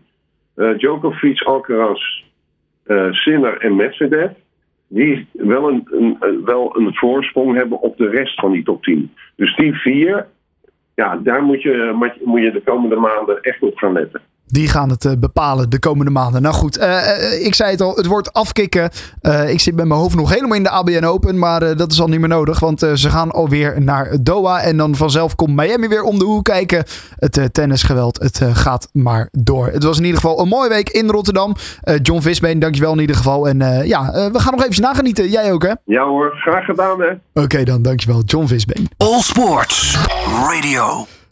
Djokovic, 0.77 1.41
Alcaraz, 1.41 2.23
Sinner 3.09 3.57
en 3.57 3.75
Medvedev. 3.75 4.31
Die 4.87 5.27
wel 5.31 5.69
een, 5.69 5.87
een, 5.91 6.45
wel 6.45 6.77
een 6.77 6.95
voorsprong 6.95 7.55
hebben 7.55 7.81
op 7.81 7.97
de 7.97 8.09
rest 8.09 8.39
van 8.39 8.51
die 8.51 8.63
top 8.63 8.83
10. 8.83 9.13
Dus 9.35 9.55
die 9.55 9.73
vier 9.73 10.27
ja, 10.99 11.15
daar 11.23 11.43
moet 11.43 11.61
je, 11.61 11.91
moet 12.23 12.41
je 12.41 12.51
de 12.51 12.61
komende 12.61 12.95
maanden 12.95 13.41
echt 13.41 13.61
op 13.61 13.77
gaan 13.77 13.93
letten. 13.93 14.21
Die 14.51 14.67
gaan 14.67 14.89
het 14.89 15.05
uh, 15.05 15.11
bepalen 15.19 15.69
de 15.69 15.79
komende 15.79 16.11
maanden. 16.11 16.41
Nou 16.41 16.55
goed, 16.55 16.77
uh, 16.77 16.85
uh, 16.85 17.45
ik 17.45 17.55
zei 17.55 17.71
het 17.71 17.81
al, 17.81 17.95
het 17.95 18.05
wordt 18.05 18.33
afkicken. 18.33 18.89
ik 19.47 19.59
zit 19.59 19.75
met 19.75 19.85
mijn 19.85 19.99
hoofd 19.99 20.15
nog 20.15 20.33
helemaal 20.33 20.57
in 20.57 20.63
de 20.63 20.69
ABN 20.69 21.05
Open, 21.05 21.39
maar 21.39 21.75
dat 21.75 21.91
is 21.91 22.01
al 22.01 22.07
niet 22.07 22.19
meer 22.19 22.29
nodig. 22.29 22.59
Want 22.59 22.79
ze 22.79 23.09
gaan 23.09 23.31
alweer 23.31 23.81
naar 23.81 24.17
Doha 24.21 24.61
en 24.61 24.77
dan 24.77 24.95
vanzelf 24.95 25.35
komt 25.35 25.55
Miami 25.55 25.87
weer 25.87 26.03
om 26.03 26.19
de 26.19 26.25
hoek 26.25 26.43
kijken. 26.43 26.83
Het 27.15 27.49
tennisgeweld, 27.53 28.19
het 28.19 28.41
gaat 28.53 28.89
maar 28.93 29.29
door. 29.31 29.67
Het 29.67 29.83
was 29.83 29.97
in 29.97 30.05
ieder 30.05 30.21
geval 30.21 30.39
een 30.39 30.47
mooie 30.47 30.69
week 30.69 30.89
in 30.89 31.09
Rotterdam. 31.09 31.55
John 32.01 32.21
Visbeen, 32.21 32.59
dankjewel 32.59 32.93
in 32.93 32.99
ieder 32.99 33.15
geval. 33.15 33.47
En 33.47 33.57
ja, 33.87 34.29
we 34.31 34.39
gaan 34.39 34.55
nog 34.55 34.65
even 34.65 34.81
nagenieten. 34.81 35.29
Jij 35.29 35.51
ook 35.51 35.63
hè? 35.63 35.73
Ja 35.85 36.03
hoor, 36.03 36.31
graag 36.35 36.65
gedaan 36.65 37.01
hè. 37.01 37.09
Oké 37.09 37.19
okay, 37.33 37.63
dan, 37.63 37.81
dankjewel 37.81 38.21
John 38.25 38.45
Visbeen. 38.45 38.89
All 38.97 39.21
Sports 39.21 39.97
Radio. 40.41 41.18